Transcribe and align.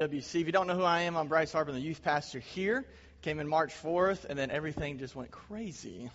WC. 0.00 0.42
If 0.42 0.46
you 0.46 0.52
don't 0.52 0.68
know 0.68 0.76
who 0.76 0.84
I 0.84 1.00
am, 1.00 1.16
I'm 1.16 1.26
Bryce 1.26 1.50
Harper, 1.50 1.72
the 1.72 1.80
youth 1.80 2.04
pastor 2.04 2.38
here. 2.38 2.84
Came 3.22 3.40
in 3.40 3.48
March 3.48 3.72
4th, 3.82 4.26
and 4.26 4.38
then 4.38 4.48
everything 4.48 4.96
just 4.98 5.16
went 5.16 5.32
crazy. 5.32 6.08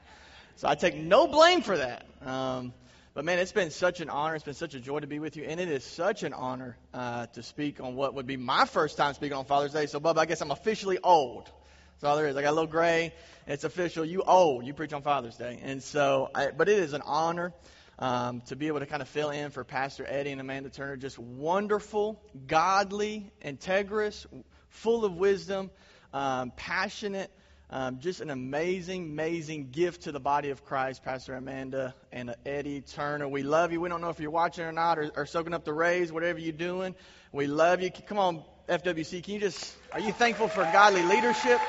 so 0.56 0.68
I 0.68 0.74
take 0.74 0.96
no 0.96 1.26
blame 1.26 1.62
for 1.62 1.78
that. 1.78 2.04
Um, 2.20 2.74
but 3.14 3.24
man, 3.24 3.38
it's 3.38 3.52
been 3.52 3.70
such 3.70 4.02
an 4.02 4.10
honor. 4.10 4.34
It's 4.34 4.44
been 4.44 4.52
such 4.52 4.74
a 4.74 4.80
joy 4.80 5.00
to 5.00 5.06
be 5.06 5.18
with 5.18 5.38
you, 5.38 5.44
and 5.44 5.58
it 5.60 5.70
is 5.70 5.82
such 5.82 6.24
an 6.24 6.34
honor 6.34 6.76
uh, 6.92 7.24
to 7.28 7.42
speak 7.42 7.80
on 7.80 7.94
what 7.94 8.12
would 8.12 8.26
be 8.26 8.36
my 8.36 8.66
first 8.66 8.98
time 8.98 9.14
speaking 9.14 9.38
on 9.38 9.46
Father's 9.46 9.72
Day. 9.72 9.86
So, 9.86 9.98
Bub, 9.98 10.18
I 10.18 10.26
guess 10.26 10.42
I'm 10.42 10.50
officially 10.50 10.98
old. 11.02 11.44
That's 11.44 12.04
all 12.04 12.18
there 12.18 12.28
is. 12.28 12.36
I 12.36 12.42
got 12.42 12.50
a 12.50 12.52
little 12.52 12.66
gray. 12.66 13.14
It's 13.46 13.64
official. 13.64 14.04
You 14.04 14.24
old. 14.24 14.66
You 14.66 14.74
preach 14.74 14.92
on 14.92 15.00
Father's 15.00 15.36
Day, 15.38 15.58
and 15.62 15.82
so, 15.82 16.28
I, 16.34 16.50
but 16.50 16.68
it 16.68 16.78
is 16.78 16.92
an 16.92 17.00
honor 17.02 17.54
um, 17.98 18.40
to 18.42 18.56
be 18.56 18.66
able 18.68 18.80
to 18.80 18.86
kind 18.86 19.02
of 19.02 19.08
fill 19.08 19.30
in 19.30 19.50
for 19.50 19.64
Pastor 19.64 20.04
Eddie 20.08 20.30
and 20.30 20.40
Amanda 20.40 20.70
Turner. 20.70 20.96
Just 20.96 21.18
wonderful, 21.18 22.22
godly, 22.46 23.30
integrous, 23.44 24.26
full 24.68 25.04
of 25.04 25.16
wisdom, 25.16 25.70
um, 26.12 26.52
passionate. 26.56 27.30
Um, 27.70 28.00
just 28.00 28.20
an 28.20 28.28
amazing, 28.28 29.04
amazing 29.04 29.70
gift 29.70 30.02
to 30.02 30.12
the 30.12 30.20
body 30.20 30.50
of 30.50 30.62
Christ, 30.62 31.02
Pastor 31.02 31.34
Amanda 31.34 31.94
and 32.12 32.34
Eddie 32.44 32.82
Turner. 32.82 33.26
We 33.26 33.42
love 33.42 33.72
you. 33.72 33.80
We 33.80 33.88
don't 33.88 34.02
know 34.02 34.10
if 34.10 34.20
you're 34.20 34.30
watching 34.30 34.66
or 34.66 34.72
not 34.72 34.98
or, 34.98 35.10
or 35.16 35.24
soaking 35.24 35.54
up 35.54 35.64
the 35.64 35.72
rays, 35.72 36.12
whatever 36.12 36.38
you're 36.38 36.52
doing. 36.52 36.94
We 37.32 37.46
love 37.46 37.80
you. 37.80 37.90
Come 37.90 38.18
on, 38.18 38.44
FWC. 38.68 39.24
Can 39.24 39.34
you 39.34 39.40
just, 39.40 39.74
are 39.90 40.00
you 40.00 40.12
thankful 40.12 40.48
for 40.48 40.64
godly 40.64 41.02
leadership? 41.02 41.60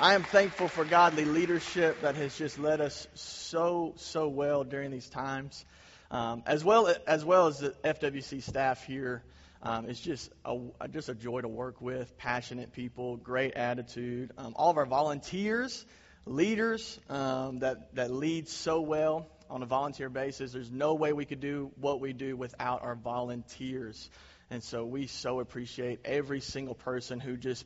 I 0.00 0.14
am 0.14 0.24
thankful 0.24 0.66
for 0.66 0.84
godly 0.84 1.24
leadership 1.24 2.00
that 2.00 2.16
has 2.16 2.36
just 2.36 2.58
led 2.58 2.80
us 2.80 3.06
so, 3.14 3.92
so 3.94 4.26
well 4.26 4.64
during 4.64 4.90
these 4.90 5.08
times, 5.08 5.64
um, 6.10 6.42
as 6.46 6.64
well 6.64 6.92
as 7.06 7.24
well 7.24 7.46
as 7.46 7.60
the 7.60 7.70
FWC 7.84 8.42
staff 8.42 8.84
here. 8.84 9.22
Um, 9.62 9.88
it's 9.88 10.00
just 10.00 10.32
a, 10.44 10.58
just 10.90 11.08
a 11.10 11.14
joy 11.14 11.42
to 11.42 11.48
work 11.48 11.80
with. 11.80 12.18
Passionate 12.18 12.72
people, 12.72 13.16
great 13.16 13.54
attitude. 13.54 14.32
Um, 14.36 14.54
all 14.56 14.70
of 14.70 14.78
our 14.78 14.84
volunteers, 14.84 15.86
leaders 16.26 16.98
um, 17.08 17.60
that 17.60 17.94
that 17.94 18.10
lead 18.10 18.48
so 18.48 18.80
well 18.80 19.28
on 19.48 19.62
a 19.62 19.66
volunteer 19.66 20.08
basis. 20.08 20.52
There's 20.52 20.72
no 20.72 20.94
way 20.94 21.12
we 21.12 21.24
could 21.24 21.40
do 21.40 21.70
what 21.80 22.00
we 22.00 22.12
do 22.12 22.36
without 22.36 22.82
our 22.82 22.96
volunteers. 22.96 24.10
And 24.50 24.60
so 24.60 24.84
we 24.84 25.06
so 25.06 25.38
appreciate 25.38 26.00
every 26.04 26.40
single 26.40 26.74
person 26.74 27.20
who 27.20 27.36
just 27.36 27.64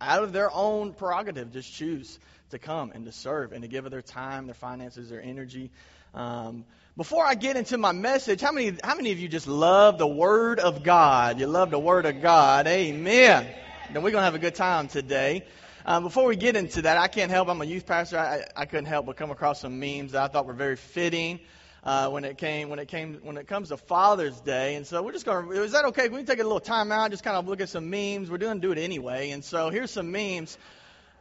out 0.00 0.22
of 0.22 0.32
their 0.32 0.50
own 0.52 0.92
prerogative, 0.92 1.52
just 1.52 1.72
choose 1.72 2.18
to 2.50 2.58
come 2.58 2.92
and 2.94 3.04
to 3.06 3.12
serve 3.12 3.52
and 3.52 3.62
to 3.62 3.68
give 3.68 3.86
of 3.86 3.90
their 3.90 4.02
time, 4.02 4.46
their 4.46 4.54
finances, 4.54 5.10
their 5.10 5.22
energy. 5.22 5.70
Um, 6.14 6.64
before 6.96 7.24
I 7.24 7.34
get 7.34 7.56
into 7.56 7.76
my 7.76 7.92
message, 7.92 8.40
how 8.40 8.52
many, 8.52 8.78
how 8.82 8.94
many 8.94 9.12
of 9.12 9.18
you 9.18 9.28
just 9.28 9.46
love 9.46 9.98
the 9.98 10.06
Word 10.06 10.60
of 10.60 10.82
God? 10.82 11.38
You 11.40 11.46
love 11.46 11.70
the 11.70 11.78
Word 11.78 12.06
of 12.06 12.22
God. 12.22 12.66
Amen. 12.66 13.46
Then 13.92 14.02
we're 14.02 14.10
going 14.10 14.22
to 14.22 14.26
have 14.26 14.34
a 14.34 14.38
good 14.38 14.54
time 14.54 14.88
today. 14.88 15.44
Um, 15.84 16.02
before 16.02 16.26
we 16.26 16.36
get 16.36 16.56
into 16.56 16.82
that, 16.82 16.96
I 16.96 17.08
can't 17.08 17.30
help. 17.30 17.48
I'm 17.48 17.60
a 17.60 17.64
youth 17.64 17.86
pastor. 17.86 18.18
I, 18.18 18.44
I 18.56 18.64
couldn't 18.64 18.86
help 18.86 19.06
but 19.06 19.16
come 19.16 19.30
across 19.30 19.60
some 19.60 19.78
memes 19.78 20.12
that 20.12 20.22
I 20.22 20.28
thought 20.28 20.46
were 20.46 20.52
very 20.52 20.76
fitting 20.76 21.40
uh, 21.86 22.10
when 22.10 22.24
it 22.24 22.36
came 22.36 22.68
when 22.68 22.80
it 22.80 22.88
came 22.88 23.20
when 23.22 23.36
it 23.36 23.46
comes 23.46 23.68
to 23.68 23.76
Father's 23.76 24.40
Day. 24.40 24.74
And 24.74 24.84
so 24.84 25.02
we're 25.04 25.12
just 25.12 25.24
going. 25.24 25.48
to 25.48 25.62
Is 25.62 25.70
that 25.72 25.84
okay? 25.86 26.08
Can 26.08 26.16
we 26.16 26.24
take 26.24 26.40
a 26.40 26.42
little 26.42 26.58
time 26.58 26.90
out, 26.90 27.12
just 27.12 27.22
kind 27.22 27.36
of 27.36 27.46
look 27.46 27.60
at 27.60 27.68
some 27.68 27.88
memes? 27.88 28.28
We're 28.28 28.38
doing 28.38 28.58
do 28.58 28.72
it 28.72 28.78
anyway. 28.78 29.30
And 29.30 29.44
so 29.44 29.70
here's 29.70 29.92
some 29.92 30.10
memes 30.10 30.58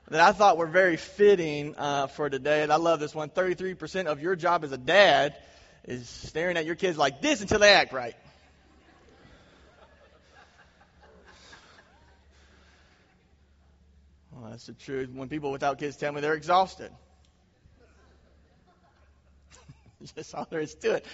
that 0.09 0.19
I 0.19 0.31
thought 0.31 0.58
were 0.58 0.66
very 0.66 0.97
fitting 0.97 1.75
uh, 1.77 2.08
for 2.08 2.31
today. 2.31 2.63
And 2.63 2.73
I 2.73 2.77
love 2.77 2.99
this 2.99 3.13
one. 3.13 3.30
33% 3.30 4.08
of 4.08 4.21
your 4.21 4.36
job 4.36 4.63
as 4.63 4.71
a 4.71 4.77
dad 4.77 5.36
is 5.88 6.09
staring 6.09 6.58
at 6.58 6.66
your 6.66 6.75
kids 6.75 6.97
like 6.97 7.21
this 7.21 7.41
until 7.41 7.59
they 7.59 7.71
act 7.71 7.93
right. 7.93 8.16
Well, 14.31 14.49
that's 14.49 14.66
the 14.66 14.73
truth. 14.73 15.09
When 15.13 15.30
people 15.30 15.52
without 15.52 15.77
kids 15.77 15.95
tell 15.95 16.11
me 16.11 16.21
they're 16.21 16.33
exhausted. 16.33 16.91
Just 20.16 20.36
all 20.36 20.48
there 20.50 20.60
is 20.60 20.76
to 20.76 20.95
it. 20.95 21.06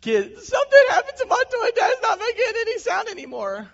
Kid, 0.00 0.38
something 0.38 0.82
happened 0.90 1.16
to 1.18 1.26
my 1.26 1.42
toy. 1.50 1.70
Dad's 1.74 2.00
not 2.02 2.18
making 2.18 2.44
any 2.60 2.78
sound 2.78 3.08
anymore. 3.08 3.68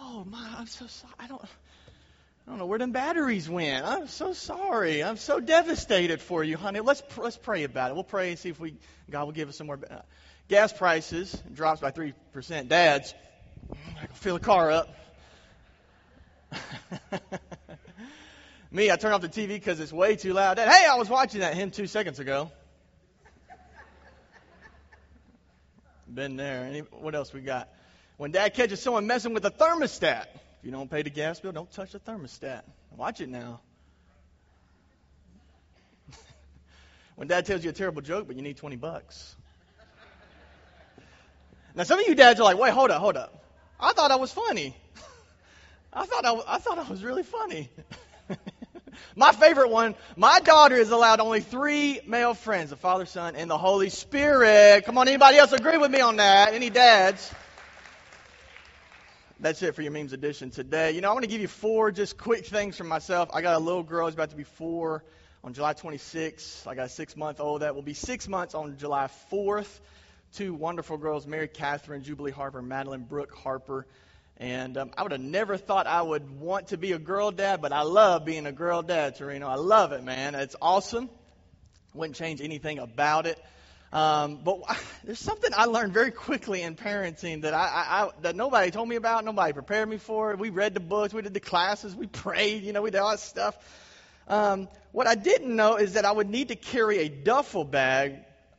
Oh 0.00 0.24
my, 0.24 0.54
I'm 0.58 0.66
so 0.66 0.86
sorry. 0.86 1.14
I 1.18 1.26
don't. 1.26 1.42
I 1.42 2.50
don't 2.50 2.58
know 2.58 2.66
where 2.66 2.78
them 2.78 2.92
batteries 2.92 3.48
went. 3.48 3.86
I'm 3.86 4.06
so 4.06 4.34
sorry. 4.34 5.02
I'm 5.02 5.16
so 5.16 5.40
devastated 5.40 6.20
for 6.20 6.44
you, 6.44 6.58
honey. 6.58 6.80
Let's 6.80 7.02
let's 7.16 7.38
pray 7.38 7.64
about 7.64 7.90
it. 7.90 7.94
We'll 7.94 8.04
pray 8.04 8.30
and 8.30 8.38
see 8.38 8.50
if 8.50 8.60
we 8.60 8.76
God 9.10 9.24
will 9.24 9.32
give 9.32 9.48
us 9.48 9.56
some 9.56 9.66
more. 9.66 9.80
Uh, 9.90 10.00
gas 10.48 10.72
prices 10.72 11.42
drops 11.52 11.80
by 11.80 11.90
three 11.90 12.12
percent. 12.32 12.68
Dads, 12.68 13.14
I 14.00 14.06
can 14.06 14.14
fill 14.14 14.34
the 14.34 14.44
car 14.44 14.70
up. 14.70 14.94
Me, 18.70 18.90
I 18.90 18.96
turn 18.96 19.12
off 19.12 19.22
the 19.22 19.28
TV 19.28 19.48
because 19.48 19.80
it's 19.80 19.92
way 19.92 20.16
too 20.16 20.34
loud. 20.34 20.56
Dad, 20.56 20.68
hey, 20.68 20.86
I 20.86 20.96
was 20.96 21.08
watching 21.08 21.40
that 21.40 21.54
him 21.54 21.70
two 21.70 21.86
seconds 21.86 22.18
ago. 22.18 22.50
Been 26.14 26.36
there. 26.36 26.64
Any, 26.64 26.80
what 26.80 27.14
else 27.14 27.32
we 27.32 27.40
got? 27.40 27.68
When 28.16 28.30
dad 28.30 28.54
catches 28.54 28.80
someone 28.80 29.06
messing 29.06 29.34
with 29.34 29.44
a 29.44 29.50
thermostat. 29.50 30.26
If 30.32 30.64
you 30.64 30.70
don't 30.70 30.88
pay 30.88 31.02
the 31.02 31.10
gas 31.10 31.40
bill, 31.40 31.50
don't 31.50 31.70
touch 31.72 31.92
the 31.92 31.98
thermostat. 31.98 32.62
Watch 32.96 33.20
it 33.20 33.28
now. 33.28 33.60
when 37.16 37.26
dad 37.26 37.46
tells 37.46 37.64
you 37.64 37.70
a 37.70 37.72
terrible 37.72 38.00
joke, 38.00 38.28
but 38.28 38.36
you 38.36 38.42
need 38.42 38.56
20 38.56 38.76
bucks. 38.76 39.34
Now, 41.74 41.82
some 41.82 41.98
of 41.98 42.06
you 42.06 42.14
dads 42.14 42.38
are 42.38 42.44
like, 42.44 42.56
wait, 42.56 42.72
hold 42.72 42.92
up, 42.92 43.00
hold 43.00 43.16
up. 43.16 43.44
I 43.80 43.92
thought 43.92 44.12
I 44.12 44.16
was 44.16 44.32
funny. 44.32 44.76
I 45.92 46.06
thought 46.06 46.24
I, 46.24 46.40
I 46.46 46.58
thought 46.58 46.78
I 46.78 46.88
was 46.88 47.02
really 47.02 47.24
funny. 47.24 47.68
my 49.16 49.32
favorite 49.32 49.70
one, 49.70 49.94
my 50.16 50.40
daughter 50.40 50.76
is 50.76 50.90
allowed 50.90 51.20
only 51.20 51.40
three 51.40 52.00
male 52.06 52.34
friends, 52.34 52.70
the 52.70 52.76
Father, 52.76 53.06
Son, 53.06 53.36
and 53.36 53.48
the 53.48 53.58
Holy 53.58 53.88
Spirit. 53.88 54.84
Come 54.84 54.98
on, 54.98 55.06
anybody 55.06 55.38
else 55.38 55.52
agree 55.52 55.76
with 55.76 55.90
me 55.90 56.00
on 56.00 56.16
that? 56.16 56.52
Any 56.52 56.70
dads? 56.70 57.32
That's 59.38 59.62
it 59.62 59.74
for 59.74 59.82
your 59.82 59.92
memes 59.92 60.12
edition 60.12 60.50
today. 60.50 60.92
You 60.92 61.00
know, 61.00 61.10
I 61.10 61.12
want 61.12 61.24
to 61.24 61.30
give 61.30 61.40
you 61.40 61.48
four 61.48 61.92
just 61.92 62.16
quick 62.18 62.46
things 62.46 62.76
from 62.76 62.88
myself. 62.88 63.28
I 63.32 63.42
got 63.42 63.54
a 63.54 63.58
little 63.58 63.82
girl 63.82 64.06
who's 64.06 64.14
about 64.14 64.30
to 64.30 64.36
be 64.36 64.44
four 64.44 65.04
on 65.44 65.52
July 65.52 65.74
26th. 65.74 66.66
I 66.66 66.74
got 66.74 66.86
a 66.86 66.88
six 66.88 67.16
month 67.16 67.38
old 67.38 67.62
that 67.62 67.74
will 67.74 67.82
be 67.82 67.94
six 67.94 68.26
months 68.26 68.54
on 68.54 68.76
July 68.78 69.08
4th. 69.30 69.80
Two 70.34 70.54
wonderful 70.54 70.96
girls, 70.96 71.26
Mary 71.26 71.46
Catherine, 71.46 72.02
Jubilee 72.02 72.32
Harper, 72.32 72.62
Madeline 72.62 73.02
Brooke 73.02 73.32
Harper. 73.34 73.86
And 74.38 74.76
um, 74.76 74.90
I 74.96 75.02
would 75.02 75.12
have 75.12 75.20
never 75.20 75.56
thought 75.56 75.86
I 75.86 76.02
would 76.02 76.40
want 76.40 76.68
to 76.68 76.76
be 76.76 76.92
a 76.92 76.98
girl 76.98 77.30
dad, 77.30 77.62
but 77.62 77.72
I 77.72 77.82
love 77.82 78.24
being 78.24 78.46
a 78.46 78.52
girl 78.52 78.82
dad, 78.82 79.16
Torino. 79.16 79.46
I 79.46 79.54
love 79.54 79.92
it, 79.92 80.02
man. 80.02 80.34
It's 80.34 80.56
awesome. 80.60 81.08
Wouldn't 81.94 82.16
change 82.16 82.40
anything 82.40 82.80
about 82.80 83.26
it. 83.26 83.38
Um, 83.92 84.40
but 84.42 84.58
there's 85.04 85.20
something 85.20 85.52
I 85.56 85.66
learned 85.66 85.92
very 85.92 86.10
quickly 86.10 86.62
in 86.62 86.74
parenting 86.74 87.42
that 87.42 87.54
I, 87.54 87.66
I, 87.66 88.04
I, 88.04 88.10
that 88.22 88.34
nobody 88.34 88.72
told 88.72 88.88
me 88.88 88.96
about, 88.96 89.24
nobody 89.24 89.52
prepared 89.52 89.88
me 89.88 89.98
for. 89.98 90.34
We 90.34 90.50
read 90.50 90.74
the 90.74 90.80
books, 90.80 91.14
we 91.14 91.22
did 91.22 91.32
the 91.32 91.40
classes, 91.40 91.94
we 91.94 92.06
prayed, 92.08 92.64
you 92.64 92.72
know, 92.72 92.82
we 92.82 92.90
did 92.90 92.98
all 92.98 93.12
that 93.12 93.20
stuff. 93.20 93.56
Um, 94.26 94.68
what 94.90 95.06
I 95.06 95.14
didn't 95.14 95.54
know 95.54 95.76
is 95.76 95.92
that 95.92 96.04
I 96.04 96.10
would 96.10 96.28
need 96.28 96.48
to 96.48 96.56
carry 96.56 96.98
a 96.98 97.08
duffel 97.08 97.64
bag 97.64 98.16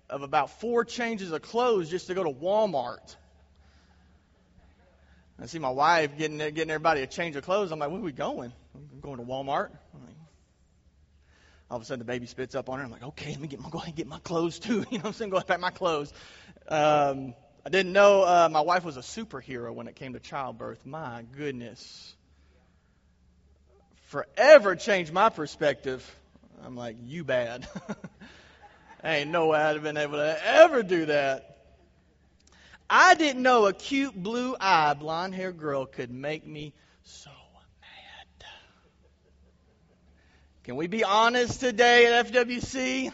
of 0.10 0.22
about 0.22 0.62
four 0.62 0.86
changes 0.86 1.32
of 1.32 1.42
clothes 1.42 1.90
just 1.90 2.08
to 2.08 2.14
go 2.14 2.24
to 2.24 2.30
Walmart. 2.30 3.16
I 5.42 5.48
see 5.48 5.60
my 5.60 5.70
wife 5.70 6.18
getting 6.18 6.38
getting 6.38 6.70
everybody 6.70 7.02
a 7.02 7.08
change 7.08 7.36
of 7.36 7.44
clothes. 7.44 7.72
I'm 7.72 7.80
like, 7.80 7.90
where 7.90 8.00
are 8.00 8.04
we 8.04 8.12
going? 8.12 8.54
I'm 8.74 9.00
going 9.02 9.18
to 9.18 9.24
Walmart. 9.24 9.70
Like, 9.94 10.16
all 11.70 11.78
of 11.78 11.84
a 11.84 11.86
sudden, 11.86 12.00
the 12.00 12.06
baby 12.06 12.26
spits 12.26 12.56
up 12.56 12.70
on 12.70 12.80
her. 12.80 12.86
I'm 12.86 12.92
like, 12.92 13.04
okay, 13.04 13.32
let 13.32 13.42
me 13.42 13.48
get 13.48 13.60
my 13.60 13.70
go 13.70 13.80
ahead 13.80 13.90
and 13.90 13.98
get 13.98 14.08
my 14.08 14.20
clothes 14.20 14.60
too. 14.60 14.86
You 14.92 15.00
know, 15.00 15.06
I'm 15.08 15.14
saying, 15.14 15.32
go 15.32 15.38
ahead 15.38 15.50
and 15.50 15.50
pack 15.50 15.60
my 15.60 15.72
clothes. 15.72 16.14
Um, 16.70 17.34
I 17.66 17.70
didn't 17.70 17.94
know 17.94 18.24
uh, 18.24 18.48
my 18.52 18.62
wife 18.62 18.86
was 18.86 18.96
a 18.96 19.02
superhero 19.02 19.74
when 19.74 19.88
it 19.88 19.96
came 19.96 20.14
to 20.14 20.20
childbirth. 20.20 20.86
My 20.86 21.24
goodness, 21.36 22.16
forever 24.08 24.76
changed 24.76 25.12
my 25.12 25.30
perspective. 25.30 26.04
I'm 26.64 26.78
like, 26.78 26.96
you 27.04 27.24
bad. 27.24 27.68
Ain't 29.04 29.30
no 29.30 29.48
way 29.48 29.60
I'd 29.60 29.74
have 29.74 29.84
been 29.84 29.98
able 29.98 30.18
to 30.18 30.38
ever 30.46 30.82
do 30.82 31.08
that. 31.08 31.55
I 32.90 33.16
didn't 33.16 33.42
know 33.42 33.66
a 33.66 33.74
cute 33.74 34.16
blue 34.16 34.56
eyed 34.60 35.00
blonde 35.00 35.34
haired 35.34 35.58
girl 35.58 35.86
could 35.86 36.12
make 36.12 36.46
me 36.46 36.74
so 37.04 37.32
mad. 37.82 38.48
Can 40.64 40.76
we 40.76 40.88
be 40.88 41.04
honest 41.04 41.60
today 41.60 42.06
at 42.06 42.28
FWC? 42.32 43.12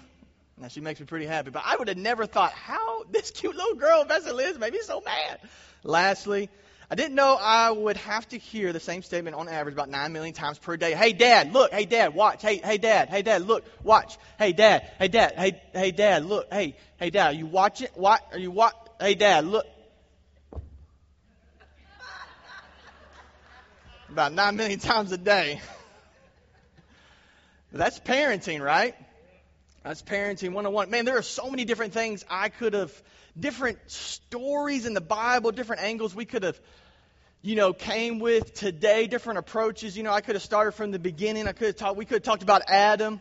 Now 0.57 0.67
she 0.67 0.81
makes 0.81 0.99
me 0.99 1.05
pretty 1.05 1.25
happy, 1.25 1.51
but 1.51 1.63
I 1.65 1.77
would 1.77 1.87
have 1.87 1.97
never 1.97 2.25
thought 2.25 2.51
how 2.51 3.03
this 3.05 3.31
cute 3.31 3.55
little 3.55 3.75
girl, 3.75 4.03
Bessie 4.05 4.31
Liz, 4.31 4.59
made 4.59 4.73
me 4.73 4.81
so 4.83 5.01
mad. 5.01 5.39
Lastly, 5.83 6.49
I 6.91 6.95
didn't 6.95 7.15
know 7.15 7.37
I 7.39 7.71
would 7.71 7.95
have 7.97 8.27
to 8.29 8.37
hear 8.37 8.73
the 8.73 8.79
same 8.81 9.01
statement 9.01 9.37
on 9.37 9.47
average 9.47 9.73
about 9.73 9.89
nine 9.89 10.11
million 10.11 10.33
times 10.33 10.59
per 10.59 10.75
day. 10.75 10.93
Hey 10.93 11.13
dad, 11.13 11.53
look, 11.53 11.71
hey 11.71 11.85
dad, 11.85 12.13
watch. 12.13 12.41
Hey, 12.41 12.57
hey 12.57 12.77
dad, 12.77 13.07
hey 13.07 13.21
dad, 13.21 13.47
look, 13.47 13.63
watch. 13.81 14.17
Hey 14.37 14.51
dad, 14.51 14.91
hey 14.99 15.07
dad, 15.07 15.33
hey, 15.37 15.61
hey 15.73 15.91
dad, 15.91 16.25
look, 16.25 16.51
hey, 16.51 16.75
hey 16.97 17.09
dad, 17.09 17.27
are 17.27 17.37
you 17.37 17.45
watching? 17.45 17.87
What? 17.95 18.21
Are 18.33 18.37
you 18.37 18.51
what? 18.51 18.80
Hey 19.01 19.15
dad, 19.15 19.45
look. 19.45 19.65
about 24.09 24.31
9 24.31 24.55
million 24.55 24.77
times 24.77 25.11
a 25.11 25.17
day. 25.17 25.59
That's 27.71 27.99
parenting, 27.99 28.61
right? 28.61 28.93
That's 29.83 30.03
parenting 30.03 30.49
101. 30.49 30.91
Man, 30.91 31.05
there 31.05 31.17
are 31.17 31.23
so 31.23 31.49
many 31.49 31.65
different 31.65 31.93
things 31.93 32.23
I 32.29 32.49
could 32.49 32.75
have, 32.75 32.93
different 33.39 33.79
stories 33.87 34.85
in 34.85 34.93
the 34.93 35.01
Bible, 35.01 35.51
different 35.51 35.81
angles 35.81 36.13
we 36.13 36.25
could 36.25 36.43
have, 36.43 36.61
you 37.41 37.55
know, 37.55 37.73
came 37.73 38.19
with 38.19 38.53
today, 38.53 39.07
different 39.07 39.39
approaches. 39.39 39.97
You 39.97 40.03
know, 40.03 40.13
I 40.13 40.21
could 40.21 40.35
have 40.35 40.43
started 40.43 40.73
from 40.73 40.91
the 40.91 40.99
beginning. 40.99 41.47
I 41.47 41.53
could 41.53 41.65
have 41.65 41.75
talked, 41.75 41.97
we 41.97 42.05
could 42.05 42.17
have 42.17 42.23
talked 42.23 42.43
about 42.43 42.61
Adam 42.67 43.19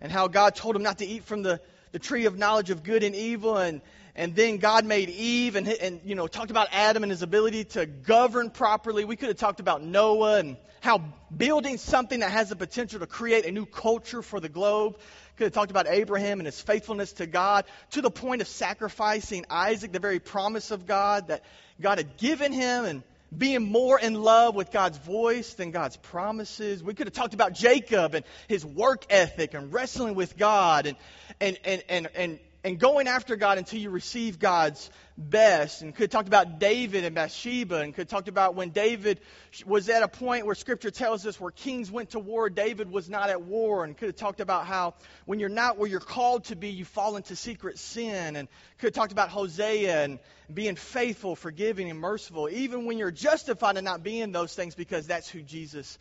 and 0.00 0.10
how 0.10 0.26
God 0.26 0.56
told 0.56 0.74
him 0.74 0.82
not 0.82 0.98
to 0.98 1.06
eat 1.06 1.22
from 1.22 1.44
the, 1.44 1.60
the 1.92 2.00
tree 2.00 2.24
of 2.24 2.36
knowledge 2.36 2.70
of 2.70 2.82
good 2.82 3.04
and 3.04 3.14
evil 3.14 3.56
and, 3.56 3.82
and 4.14 4.34
then 4.36 4.58
God 4.58 4.84
made 4.84 5.08
Eve 5.08 5.56
and, 5.56 5.66
and, 5.66 6.00
you 6.04 6.14
know, 6.14 6.26
talked 6.26 6.50
about 6.50 6.68
Adam 6.70 7.02
and 7.02 7.10
his 7.10 7.22
ability 7.22 7.64
to 7.64 7.86
govern 7.86 8.50
properly. 8.50 9.04
We 9.04 9.16
could 9.16 9.28
have 9.28 9.38
talked 9.38 9.60
about 9.60 9.82
Noah 9.82 10.38
and 10.38 10.56
how 10.80 11.02
building 11.34 11.78
something 11.78 12.20
that 12.20 12.30
has 12.30 12.50
the 12.50 12.56
potential 12.56 13.00
to 13.00 13.06
create 13.06 13.46
a 13.46 13.50
new 13.50 13.64
culture 13.64 14.20
for 14.20 14.38
the 14.38 14.50
globe. 14.50 14.98
Could 15.36 15.44
have 15.44 15.52
talked 15.52 15.70
about 15.70 15.86
Abraham 15.88 16.40
and 16.40 16.46
his 16.46 16.60
faithfulness 16.60 17.14
to 17.14 17.26
God 17.26 17.64
to 17.92 18.02
the 18.02 18.10
point 18.10 18.42
of 18.42 18.48
sacrificing 18.48 19.46
Isaac, 19.48 19.92
the 19.92 19.98
very 19.98 20.18
promise 20.18 20.70
of 20.70 20.86
God 20.86 21.28
that 21.28 21.42
God 21.80 21.96
had 21.96 22.18
given 22.18 22.52
him 22.52 22.84
and 22.84 23.02
being 23.34 23.62
more 23.62 23.98
in 23.98 24.12
love 24.12 24.54
with 24.54 24.70
God's 24.70 24.98
voice 24.98 25.54
than 25.54 25.70
God's 25.70 25.96
promises. 25.96 26.82
We 26.82 26.92
could 26.92 27.06
have 27.06 27.14
talked 27.14 27.32
about 27.32 27.54
Jacob 27.54 28.14
and 28.14 28.26
his 28.46 28.62
work 28.62 29.06
ethic 29.08 29.54
and 29.54 29.72
wrestling 29.72 30.14
with 30.14 30.36
God 30.36 30.86
and, 30.86 30.96
and, 31.40 31.58
and, 31.64 31.82
and, 31.88 32.08
and 32.14 32.38
and 32.64 32.78
going 32.78 33.08
after 33.08 33.34
God 33.34 33.58
until 33.58 33.80
you 33.80 33.90
receive 33.90 34.38
God's 34.38 34.90
best. 35.18 35.82
And 35.82 35.94
could 35.94 36.04
have 36.04 36.10
talked 36.10 36.28
about 36.28 36.60
David 36.60 37.04
and 37.04 37.14
Bathsheba, 37.14 37.76
and 37.76 37.92
could 37.92 38.02
have 38.02 38.08
talked 38.08 38.28
about 38.28 38.54
when 38.54 38.70
David 38.70 39.20
was 39.66 39.88
at 39.88 40.02
a 40.02 40.08
point 40.08 40.46
where 40.46 40.54
Scripture 40.54 40.90
tells 40.90 41.26
us 41.26 41.40
where 41.40 41.50
kings 41.50 41.90
went 41.90 42.10
to 42.10 42.18
war, 42.18 42.48
David 42.48 42.90
was 42.90 43.10
not 43.10 43.30
at 43.30 43.42
war, 43.42 43.84
and 43.84 43.96
could 43.96 44.06
have 44.06 44.16
talked 44.16 44.40
about 44.40 44.66
how 44.66 44.94
when 45.24 45.40
you're 45.40 45.48
not 45.48 45.76
where 45.76 45.88
you're 45.88 46.00
called 46.00 46.44
to 46.44 46.56
be, 46.56 46.68
you 46.68 46.84
fall 46.84 47.16
into 47.16 47.34
secret 47.34 47.78
sin, 47.78 48.36
and 48.36 48.48
could 48.78 48.88
have 48.88 48.94
talked 48.94 49.12
about 49.12 49.28
Hosea 49.28 50.04
and 50.04 50.18
being 50.52 50.76
faithful, 50.76 51.34
forgiving, 51.34 51.90
and 51.90 51.98
merciful, 51.98 52.48
even 52.48 52.86
when 52.86 52.98
you're 52.98 53.10
justified 53.10 53.76
in 53.76 53.84
not 53.84 54.02
being 54.02 54.32
those 54.32 54.54
things 54.54 54.74
because 54.74 55.06
that's 55.06 55.28
who 55.28 55.42
Jesus 55.42 55.98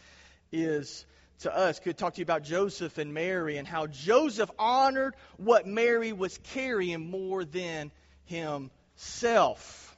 is 0.52 1.06
to 1.42 1.56
us. 1.56 1.80
Could 1.80 1.98
talk 1.98 2.14
to 2.16 2.20
you 2.20 2.24
about 2.24 2.44
Joseph 2.44 2.98
and 2.98 3.14
Mary 3.14 3.58
and 3.58 3.68
how 3.68 3.88
Joseph 3.88 4.50
honored 4.58 5.16
what 5.38 5.68
Mary 5.68 6.14
was 6.14 6.38
carrying 6.54 7.10
more 7.10 7.46
than 7.46 7.92
himself. 8.26 9.98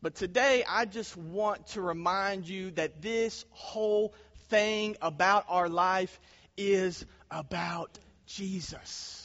But 0.00 0.14
today, 0.14 0.64
I 0.68 0.84
just 0.84 1.16
want 1.16 1.66
to 1.68 1.80
remind 1.80 2.48
you 2.48 2.70
that 2.72 3.02
this 3.02 3.44
whole 3.50 4.14
thing 4.48 4.96
about 5.02 5.44
our 5.48 5.68
life 5.68 6.20
is 6.56 7.04
about 7.30 7.98
Jesus. 8.26 9.24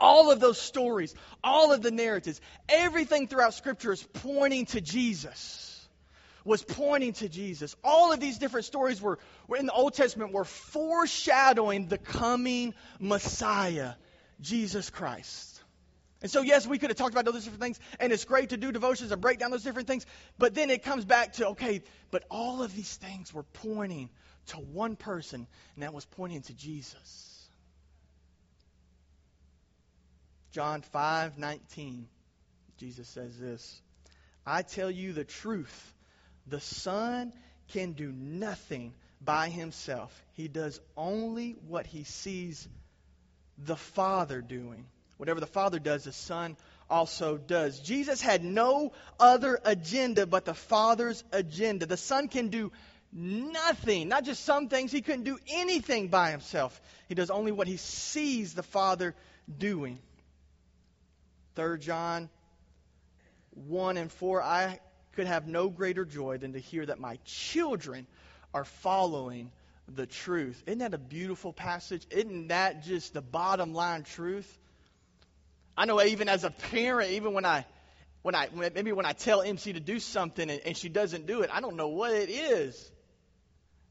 All 0.00 0.30
of 0.30 0.40
those 0.40 0.60
stories, 0.60 1.14
all 1.44 1.72
of 1.72 1.82
the 1.82 1.90
narratives, 1.90 2.40
everything 2.68 3.28
throughout 3.28 3.54
Scripture 3.54 3.92
is 3.92 4.02
pointing 4.02 4.66
to 4.66 4.80
Jesus 4.80 5.75
was 6.46 6.62
pointing 6.62 7.12
to 7.14 7.28
Jesus. 7.28 7.76
All 7.84 8.12
of 8.12 8.20
these 8.20 8.38
different 8.38 8.64
stories 8.64 9.02
were, 9.02 9.18
were 9.48 9.56
in 9.56 9.66
the 9.66 9.72
Old 9.72 9.94
Testament 9.94 10.32
were 10.32 10.44
foreshadowing 10.44 11.88
the 11.88 11.98
coming 11.98 12.74
Messiah, 13.00 13.94
Jesus 14.40 14.88
Christ. 14.88 15.62
And 16.22 16.30
so, 16.30 16.40
yes, 16.40 16.66
we 16.66 16.78
could 16.78 16.88
have 16.88 16.96
talked 16.96 17.12
about 17.12 17.26
those 17.26 17.44
different 17.44 17.62
things, 17.62 17.78
and 18.00 18.12
it's 18.12 18.24
great 18.24 18.50
to 18.50 18.56
do 18.56 18.72
devotions 18.72 19.12
and 19.12 19.20
break 19.20 19.38
down 19.38 19.50
those 19.50 19.64
different 19.64 19.86
things, 19.86 20.06
but 20.38 20.54
then 20.54 20.70
it 20.70 20.82
comes 20.82 21.04
back 21.04 21.34
to, 21.34 21.48
okay, 21.48 21.82
but 22.10 22.24
all 22.30 22.62
of 22.62 22.74
these 22.74 22.94
things 22.96 23.34
were 23.34 23.42
pointing 23.42 24.08
to 24.46 24.56
one 24.56 24.96
person, 24.96 25.46
and 25.74 25.82
that 25.82 25.92
was 25.92 26.06
pointing 26.06 26.40
to 26.42 26.54
Jesus. 26.54 27.32
John 30.52 30.80
5 30.80 31.36
19, 31.36 32.08
Jesus 32.78 33.08
says 33.08 33.38
this 33.38 33.82
I 34.46 34.62
tell 34.62 34.90
you 34.90 35.12
the 35.12 35.24
truth. 35.24 35.95
The 36.46 36.60
Son 36.60 37.32
can 37.68 37.92
do 37.92 38.12
nothing 38.12 38.94
by 39.20 39.48
himself. 39.48 40.22
He 40.34 40.48
does 40.48 40.80
only 40.96 41.56
what 41.66 41.86
he 41.86 42.04
sees 42.04 42.68
the 43.58 43.76
Father 43.76 44.40
doing. 44.40 44.86
Whatever 45.16 45.40
the 45.40 45.46
Father 45.46 45.78
does, 45.78 46.04
the 46.04 46.12
Son 46.12 46.56
also 46.88 47.36
does. 47.36 47.80
Jesus 47.80 48.20
had 48.20 48.44
no 48.44 48.92
other 49.18 49.58
agenda 49.64 50.26
but 50.26 50.44
the 50.44 50.54
Father's 50.54 51.24
agenda. 51.32 51.86
The 51.86 51.96
Son 51.96 52.28
can 52.28 52.48
do 52.48 52.70
nothing, 53.12 54.08
not 54.08 54.24
just 54.24 54.44
some 54.44 54.68
things, 54.68 54.92
he 54.92 55.00
couldn't 55.00 55.24
do 55.24 55.38
anything 55.48 56.08
by 56.08 56.30
himself. 56.30 56.80
He 57.08 57.14
does 57.14 57.30
only 57.30 57.50
what 57.50 57.66
he 57.66 57.78
sees 57.78 58.54
the 58.54 58.62
Father 58.62 59.14
doing. 59.58 59.98
3 61.54 61.78
John 61.78 62.28
1 63.54 63.96
and 63.96 64.12
4 64.12 64.42
I 64.42 64.78
could 65.16 65.26
have 65.26 65.48
no 65.48 65.68
greater 65.68 66.04
joy 66.04 66.38
than 66.38 66.52
to 66.52 66.58
hear 66.58 66.86
that 66.86 67.00
my 67.00 67.18
children 67.24 68.06
are 68.54 68.64
following 68.64 69.50
the 69.88 70.06
truth. 70.06 70.62
Isn't 70.66 70.78
that 70.80 70.94
a 70.94 70.98
beautiful 70.98 71.52
passage? 71.52 72.06
Isn't 72.10 72.48
that 72.48 72.84
just 72.84 73.14
the 73.14 73.22
bottom 73.22 73.74
line 73.74 74.04
truth? 74.04 74.58
I 75.76 75.84
know 75.86 76.02
even 76.02 76.28
as 76.28 76.44
a 76.44 76.50
parent, 76.50 77.12
even 77.12 77.32
when 77.32 77.44
I 77.44 77.66
when 78.22 78.34
I 78.34 78.48
maybe 78.52 78.92
when 78.92 79.06
I 79.06 79.12
tell 79.12 79.42
MC 79.42 79.74
to 79.74 79.80
do 79.80 80.00
something 80.00 80.48
and, 80.50 80.60
and 80.64 80.76
she 80.76 80.88
doesn't 80.88 81.26
do 81.26 81.42
it, 81.42 81.50
I 81.52 81.60
don't 81.60 81.76
know 81.76 81.88
what 81.88 82.12
it 82.12 82.30
is. 82.30 82.90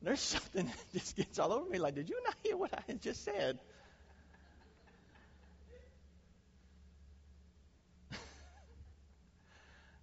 There's 0.01 0.19
something 0.35 0.65
that 0.65 0.93
just 0.93 1.15
gets 1.15 1.39
all 1.39 1.53
over 1.53 1.69
me. 1.69 1.79
Like, 1.79 1.95
did 1.95 2.09
you 2.09 2.19
not 2.23 2.35
hear 2.43 2.57
what 2.57 2.71
I 2.73 2.93
just 2.93 3.23
said? 3.23 3.59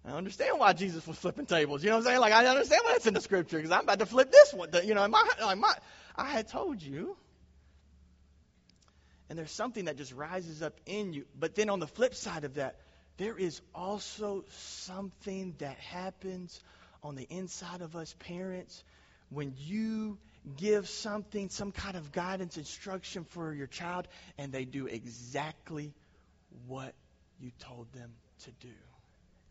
I 0.05 0.11
understand 0.11 0.59
why 0.59 0.73
Jesus 0.73 1.07
was 1.07 1.17
flipping 1.17 1.45
tables. 1.45 1.83
You 1.83 1.89
know 1.89 1.97
what 1.97 2.01
I'm 2.01 2.05
saying? 2.05 2.19
Like 2.19 2.33
I 2.33 2.45
understand 2.45 2.81
why 2.83 2.93
that's 2.93 3.07
in 3.07 3.13
the 3.13 3.21
scripture 3.21 3.57
because 3.57 3.71
I'm 3.71 3.83
about 3.83 3.99
to 3.99 4.05
flip 4.05 4.31
this 4.31 4.53
one. 4.53 4.69
You 4.83 4.95
know, 4.95 5.07
my, 5.07 5.23
like 5.41 5.57
my, 5.57 5.73
I 6.15 6.25
had 6.25 6.47
told 6.49 6.81
you. 6.81 7.15
And 9.29 9.39
there's 9.39 9.51
something 9.51 9.85
that 9.85 9.97
just 9.97 10.13
rises 10.13 10.61
up 10.61 10.73
in 10.85 11.13
you. 11.13 11.25
But 11.39 11.55
then 11.55 11.69
on 11.69 11.79
the 11.79 11.87
flip 11.87 12.13
side 12.15 12.43
of 12.43 12.55
that, 12.55 12.75
there 13.17 13.37
is 13.37 13.61
also 13.73 14.43
something 14.49 15.55
that 15.59 15.77
happens 15.77 16.59
on 17.01 17.15
the 17.15 17.27
inside 17.29 17.81
of 17.81 17.95
us 17.95 18.13
parents 18.19 18.83
when 19.29 19.53
you 19.57 20.17
give 20.57 20.89
something, 20.89 21.49
some 21.49 21.71
kind 21.71 21.95
of 21.95 22.11
guidance, 22.11 22.57
instruction 22.57 23.23
for 23.23 23.53
your 23.53 23.67
child, 23.67 24.07
and 24.37 24.51
they 24.51 24.65
do 24.65 24.87
exactly 24.87 25.93
what 26.67 26.93
you 27.39 27.51
told 27.59 27.91
them 27.93 28.11
to 28.43 28.51
do. 28.59 28.73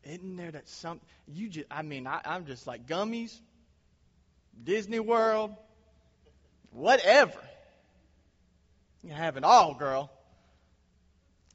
Isn't 0.05 0.37
there 0.37 0.51
that 0.51 0.69
something? 0.69 1.07
you 1.29 1.49
just 1.49 1.67
I 1.71 1.83
mean 1.83 2.07
I, 2.07 2.21
I'm 2.25 2.47
just 2.47 2.67
like 2.67 2.87
gummies, 2.87 3.39
Disney 4.65 5.01
World, 5.01 5.55
whatever. 6.73 7.39
You 9.05 9.13
have 9.13 9.37
it 9.37 9.45
all, 9.45 9.75
girl. 9.75 10.11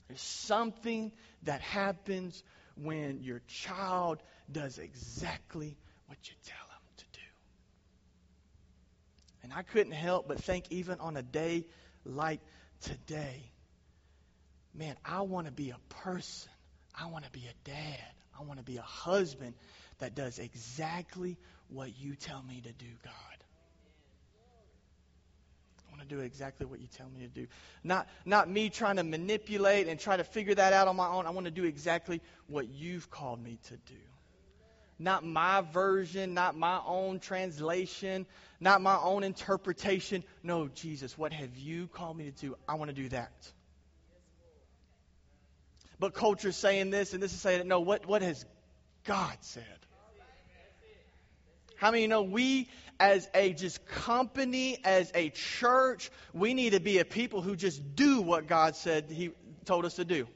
There's 0.08 0.22
something 0.22 1.12
that 1.44 1.62
happens 1.62 2.44
when 2.76 3.24
your 3.24 3.42
child 3.48 4.20
does 4.52 4.78
exactly 4.78 5.78
what 6.08 6.18
you 6.24 6.34
tell 6.46 6.68
them 6.70 6.82
to 6.98 7.06
do. 7.14 7.26
And 9.44 9.54
I 9.54 9.64
couldn't 9.64 9.94
help 9.94 10.28
but 10.28 10.42
think, 10.42 10.66
even 10.70 11.00
on 11.00 11.18
a 11.18 11.22
day 11.22 11.66
like 12.06 12.40
today, 12.82 13.52
man, 14.74 14.96
I 15.04 15.22
want 15.22 15.48
to 15.48 15.54
be 15.54 15.72
a 15.72 15.80
person. 16.04 16.52
I 17.00 17.08
want 17.08 17.26
to 17.26 17.32
be 17.32 17.46
a 17.46 17.70
dad. 17.70 18.17
I 18.40 18.44
want 18.44 18.60
to 18.60 18.66
be 18.66 18.78
a 18.78 18.82
husband 18.82 19.54
that 20.00 20.16
does 20.16 20.40
exactly 20.40 21.38
what 21.70 21.98
you 22.00 22.16
tell 22.16 22.42
me 22.44 22.62
to 22.62 22.72
do, 22.74 22.86
God. 23.04 23.14
I 25.88 25.92
want 25.98 26.08
to 26.08 26.16
do 26.16 26.22
exactly 26.22 26.66
what 26.66 26.80
you 26.80 26.88
tell 26.88 27.10
me 27.10 27.22
to 27.22 27.28
do. 27.28 27.48
Not, 27.84 28.08
not 28.26 28.50
me 28.50 28.70
trying 28.70 28.98
to 28.98 29.04
manipulate 29.04 29.88
and 29.88 30.00
try 30.00 30.18
to 30.18 30.24
figure 30.24 30.54
that 30.56 30.74
out 30.74 30.88
on 30.88 30.96
my 30.96 31.08
own. 31.08 31.26
I 31.26 31.32
want 31.32 31.46
to 31.46 31.52
do 31.52 31.64
exactly 31.64 32.22
what 32.48 32.70
you've 32.70 33.10
called 33.10 33.44
me 33.44 33.58
to 33.64 33.78
do. 33.78 34.00
Not 35.00 35.24
my 35.26 35.62
version, 35.62 36.34
not 36.34 36.56
my 36.56 36.80
own 36.86 37.20
translation, 37.20 38.26
not 38.60 38.82
my 38.82 38.98
own 38.98 39.24
interpretation. 39.24 40.24
No, 40.44 40.68
Jesus, 40.68 41.18
what 41.18 41.34
have 41.34 41.56
you 41.58 41.88
called 41.88 42.18
me 42.18 42.26
to 42.26 42.32
do? 42.32 42.56
I 42.68 42.76
want 42.76 42.90
to 42.90 42.96
do 42.96 43.10
that 43.10 43.32
but 46.00 46.14
culture's 46.14 46.56
saying 46.56 46.90
this 46.90 47.14
and 47.14 47.22
this 47.22 47.34
is 47.34 47.40
saying 47.40 47.60
that. 47.60 47.68
No, 47.68 47.80
what, 47.80 48.06
what 48.06 48.22
has 48.22 48.46
God 49.04 49.36
said? 49.42 49.64
How 51.76 51.92
many 51.92 52.04
you 52.04 52.08
know 52.08 52.24
we 52.24 52.70
as 53.00 53.30
a 53.36 53.54
just 53.54 53.86
company, 53.86 54.80
as 54.84 55.12
a 55.14 55.30
church, 55.30 56.10
we 56.34 56.54
need 56.54 56.72
to 56.72 56.80
be 56.80 56.98
a 57.00 57.06
people 57.06 57.42
who 57.42 57.56
just 57.56 57.96
do 57.96 58.22
what 58.22 58.48
God 58.48 58.76
said 58.76 59.06
He 59.10 59.32
told 59.66 59.86
us 59.86 59.96
to 59.96 60.06
do. 60.06 60.28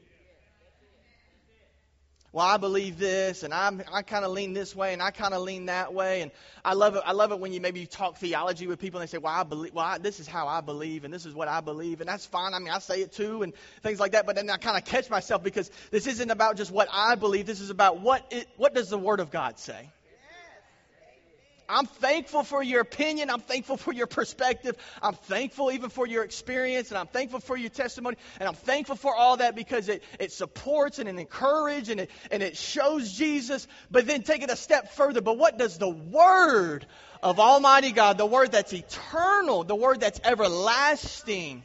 Well, 2.32 2.46
I 2.46 2.56
believe 2.56 2.98
this, 2.98 3.42
and 3.42 3.52
I'm, 3.52 3.82
I 3.92 4.00
kind 4.00 4.24
of 4.24 4.30
lean 4.30 4.54
this 4.54 4.74
way, 4.74 4.94
and 4.94 5.02
I 5.02 5.10
kind 5.10 5.34
of 5.34 5.42
lean 5.42 5.66
that 5.66 5.92
way, 5.92 6.22
and 6.22 6.30
I 6.64 6.72
love 6.72 6.96
it. 6.96 7.02
I 7.04 7.12
love 7.12 7.30
it 7.30 7.38
when 7.38 7.52
you 7.52 7.60
maybe 7.60 7.80
you 7.80 7.86
talk 7.86 8.16
theology 8.16 8.66
with 8.66 8.78
people, 8.78 9.00
and 9.00 9.06
they 9.06 9.10
say, 9.10 9.18
"Well, 9.18 9.34
I 9.34 9.42
believe. 9.42 9.74
Well, 9.74 9.84
I, 9.84 9.98
this 9.98 10.18
is 10.18 10.26
how 10.26 10.48
I 10.48 10.62
believe, 10.62 11.04
and 11.04 11.12
this 11.12 11.26
is 11.26 11.34
what 11.34 11.48
I 11.48 11.60
believe, 11.60 12.00
and 12.00 12.08
that's 12.08 12.24
fine. 12.24 12.54
I 12.54 12.58
mean, 12.58 12.70
I 12.70 12.78
say 12.78 13.02
it 13.02 13.12
too, 13.12 13.42
and 13.42 13.52
things 13.82 14.00
like 14.00 14.12
that. 14.12 14.24
But 14.24 14.36
then 14.36 14.48
I 14.48 14.56
kind 14.56 14.78
of 14.78 14.84
catch 14.86 15.10
myself 15.10 15.42
because 15.42 15.70
this 15.90 16.06
isn't 16.06 16.30
about 16.30 16.56
just 16.56 16.70
what 16.70 16.88
I 16.90 17.16
believe. 17.16 17.44
This 17.44 17.60
is 17.60 17.68
about 17.68 18.00
what 18.00 18.24
it, 18.30 18.48
what 18.56 18.74
does 18.74 18.88
the 18.88 18.98
Word 18.98 19.20
of 19.20 19.30
God 19.30 19.58
say. 19.58 19.90
I'm 21.72 21.86
thankful 21.86 22.44
for 22.44 22.62
your 22.62 22.82
opinion. 22.82 23.30
I'm 23.30 23.40
thankful 23.40 23.78
for 23.78 23.92
your 23.92 24.06
perspective. 24.06 24.76
I'm 25.02 25.14
thankful 25.14 25.72
even 25.72 25.88
for 25.88 26.06
your 26.06 26.22
experience, 26.22 26.90
and 26.90 26.98
I'm 26.98 27.06
thankful 27.06 27.40
for 27.40 27.56
your 27.56 27.70
testimony. 27.70 28.18
And 28.38 28.46
I'm 28.46 28.54
thankful 28.54 28.96
for 28.96 29.16
all 29.16 29.38
that 29.38 29.56
because 29.56 29.88
it, 29.88 30.02
it 30.20 30.32
supports 30.32 30.98
and 30.98 31.08
it 31.08 31.18
encourages 31.18 31.88
and 31.88 32.00
it, 32.00 32.10
and 32.30 32.42
it 32.42 32.58
shows 32.58 33.12
Jesus. 33.12 33.66
But 33.90 34.06
then 34.06 34.22
take 34.22 34.42
it 34.42 34.50
a 34.50 34.56
step 34.56 34.92
further. 34.92 35.22
But 35.22 35.38
what 35.38 35.58
does 35.58 35.78
the 35.78 35.88
Word 35.88 36.86
of 37.22 37.40
Almighty 37.40 37.92
God, 37.92 38.18
the 38.18 38.26
Word 38.26 38.52
that's 38.52 38.74
eternal, 38.74 39.64
the 39.64 39.76
Word 39.76 40.00
that's 40.00 40.20
everlasting, 40.24 41.62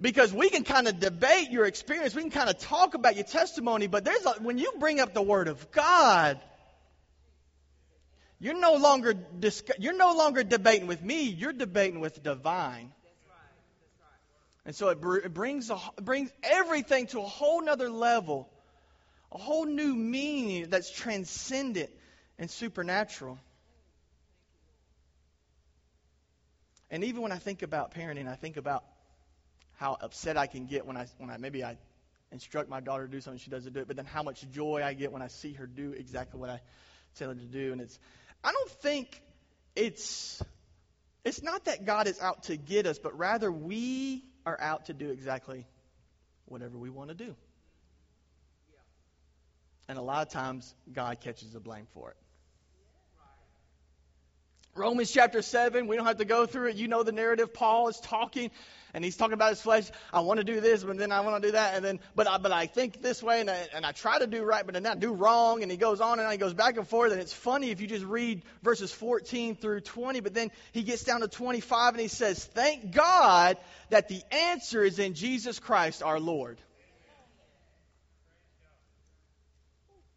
because 0.00 0.32
we 0.32 0.50
can 0.50 0.64
kind 0.64 0.88
of 0.88 0.98
debate 0.98 1.50
your 1.50 1.64
experience, 1.64 2.14
we 2.14 2.22
can 2.22 2.32
kind 2.32 2.50
of 2.50 2.58
talk 2.58 2.94
about 2.94 3.14
your 3.14 3.24
testimony, 3.24 3.86
but 3.86 4.04
there's 4.04 4.26
a, 4.26 4.32
when 4.42 4.58
you 4.58 4.72
bring 4.80 4.98
up 4.98 5.14
the 5.14 5.22
Word 5.22 5.46
of 5.46 5.70
God, 5.70 6.40
you're 8.42 8.58
no 8.58 8.74
longer 8.74 9.14
you're 9.78 9.96
no 9.96 10.16
longer 10.16 10.42
debating 10.42 10.88
with 10.88 11.00
me. 11.00 11.28
You're 11.28 11.52
debating 11.52 12.00
with 12.00 12.20
divine. 12.24 12.90
And 14.66 14.74
so 14.74 14.88
it, 14.88 15.00
br- 15.00 15.18
it 15.18 15.32
brings 15.32 15.70
a, 15.70 15.78
brings 16.00 16.30
everything 16.42 17.06
to 17.08 17.20
a 17.20 17.26
whole 17.26 17.62
nother 17.62 17.88
level, 17.88 18.48
a 19.30 19.38
whole 19.38 19.64
new 19.64 19.94
meaning 19.94 20.70
that's 20.70 20.90
transcendent 20.90 21.90
and 22.36 22.50
supernatural. 22.50 23.38
And 26.90 27.04
even 27.04 27.22
when 27.22 27.30
I 27.30 27.38
think 27.38 27.62
about 27.62 27.94
parenting, 27.94 28.26
I 28.26 28.34
think 28.34 28.56
about 28.56 28.82
how 29.76 29.96
upset 30.00 30.36
I 30.36 30.48
can 30.48 30.66
get 30.66 30.84
when 30.84 30.96
I 30.96 31.06
when 31.18 31.30
I 31.30 31.36
maybe 31.36 31.62
I 31.62 31.78
instruct 32.32 32.68
my 32.68 32.80
daughter 32.80 33.06
to 33.06 33.12
do 33.12 33.20
something 33.20 33.38
she 33.38 33.50
doesn't 33.50 33.72
do 33.72 33.80
it, 33.80 33.86
but 33.86 33.94
then 33.94 34.04
how 34.04 34.24
much 34.24 34.44
joy 34.50 34.82
I 34.84 34.94
get 34.94 35.12
when 35.12 35.22
I 35.22 35.28
see 35.28 35.52
her 35.52 35.66
do 35.66 35.92
exactly 35.92 36.40
what 36.40 36.50
I 36.50 36.60
tell 37.14 37.28
her 37.28 37.34
to 37.34 37.40
do, 37.40 37.72
and 37.72 37.80
it's 37.80 37.98
I 38.44 38.52
don't 38.52 38.70
think 38.70 39.22
it's 39.76 40.42
it's 41.24 41.42
not 41.42 41.66
that 41.66 41.84
God 41.84 42.08
is 42.08 42.20
out 42.20 42.44
to 42.44 42.56
get 42.56 42.86
us, 42.86 42.98
but 42.98 43.16
rather 43.16 43.50
we 43.50 44.24
are 44.44 44.60
out 44.60 44.86
to 44.86 44.92
do 44.92 45.10
exactly 45.10 45.66
whatever 46.46 46.76
we 46.76 46.90
want 46.90 47.10
to 47.10 47.14
do. 47.14 47.36
And 49.88 49.98
a 49.98 50.02
lot 50.02 50.26
of 50.26 50.32
times 50.32 50.74
God 50.92 51.20
catches 51.20 51.52
the 51.52 51.60
blame 51.60 51.86
for 51.94 52.10
it. 52.10 52.16
Romans 54.74 55.10
chapter 55.10 55.42
7, 55.42 55.86
we 55.86 55.96
don't 55.96 56.06
have 56.06 56.16
to 56.16 56.24
go 56.24 56.46
through 56.46 56.70
it. 56.70 56.76
You 56.76 56.88
know 56.88 57.02
the 57.02 57.12
narrative. 57.12 57.52
Paul 57.52 57.88
is 57.88 58.00
talking 58.00 58.50
and 58.94 59.04
he's 59.04 59.16
talking 59.16 59.34
about 59.34 59.50
his 59.50 59.60
flesh. 59.60 59.90
I 60.14 60.20
want 60.20 60.38
to 60.38 60.44
do 60.44 60.60
this, 60.60 60.82
but 60.82 60.96
then 60.96 61.12
I 61.12 61.20
want 61.20 61.42
to 61.42 61.48
do 61.48 61.52
that, 61.52 61.76
and 61.76 61.84
then 61.84 62.00
but 62.14 62.26
I, 62.26 62.38
but 62.38 62.52
I 62.52 62.66
think 62.66 63.00
this 63.00 63.22
way, 63.22 63.40
and 63.40 63.50
I, 63.50 63.68
and 63.74 63.84
I 63.84 63.92
try 63.92 64.18
to 64.18 64.26
do 64.26 64.42
right, 64.42 64.64
but 64.64 64.74
then 64.74 64.86
I 64.86 64.94
do 64.94 65.12
wrong, 65.12 65.62
and 65.62 65.70
he 65.70 65.76
goes 65.76 66.00
on 66.00 66.20
and 66.20 66.30
he 66.30 66.38
goes 66.38 66.54
back 66.54 66.76
and 66.76 66.86
forth, 66.86 67.12
and 67.12 67.20
it's 67.20 67.32
funny 67.32 67.70
if 67.70 67.80
you 67.80 67.86
just 67.86 68.04
read 68.04 68.42
verses 68.62 68.92
14 68.92 69.56
through 69.56 69.80
20, 69.80 70.20
but 70.20 70.34
then 70.34 70.50
he 70.72 70.82
gets 70.82 71.04
down 71.04 71.20
to 71.20 71.28
25 71.28 71.94
and 71.94 72.00
he 72.00 72.08
says, 72.08 72.44
"Thank 72.44 72.92
God 72.92 73.58
that 73.90 74.08
the 74.08 74.22
answer 74.30 74.82
is 74.82 74.98
in 74.98 75.14
Jesus 75.14 75.58
Christ 75.58 76.02
our 76.02 76.20
Lord." 76.20 76.58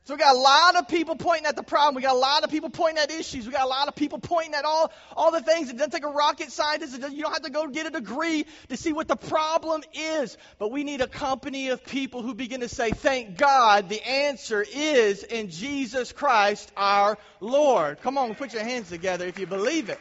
So 0.06 0.14
we 0.14 0.20
got 0.20 0.36
a 0.36 0.40
lot 0.40 0.76
of 0.76 0.88
people 0.88 1.16
pointing 1.16 1.48
at 1.48 1.56
the 1.56 1.64
problem. 1.64 1.96
We 1.96 2.04
got 2.04 2.16
a 2.16 2.20
lot 2.20 2.44
of 2.44 2.52
people 2.52 2.70
pointing 2.70 3.00
at 3.00 3.10
issues. 3.10 3.48
We 3.48 3.52
got 3.52 3.66
a 3.66 3.68
lot 3.68 3.88
of 3.88 3.96
people 3.96 4.20
pointing 4.20 4.54
at 4.54 4.64
all, 4.64 4.92
all 5.18 5.32
the 5.32 5.42
things. 5.42 5.72
It 5.72 5.78
doesn't 5.78 5.90
take 5.90 6.06
a 6.06 6.10
rocket 6.10 6.52
scientist. 6.52 6.94
you 7.12 7.24
don't 7.24 7.34
have 7.34 7.42
to 7.42 7.50
go 7.50 7.68
get 7.68 7.88
a 7.88 7.90
degree 7.90 8.46
to 8.70 8.78
see 8.78 8.94
what 8.94 9.08
the 9.08 9.16
problem 9.16 9.82
is. 9.94 10.38
But 10.60 10.72
we 10.72 10.84
need 10.84 11.02
a 11.02 11.08
company 11.08 11.70
of 11.70 11.84
people 11.84 12.22
who 12.22 12.36
begin 12.36 12.60
to 12.60 12.70
say, 12.70 12.92
thank 12.92 13.36
God 13.36 13.90
the 13.90 14.08
answer 14.08 14.64
is 14.76 15.24
in 15.24 15.50
Jesus 15.50 16.12
Christ 16.12 16.72
our 16.78 17.18
Lord. 17.40 18.00
Come 18.02 18.20
on, 18.20 18.36
put 18.36 18.54
your 18.54 18.64
hands 18.64 18.90
together 18.90 19.26
if 19.26 19.40
you 19.40 19.48
believe 19.48 19.90
it. 19.90 20.00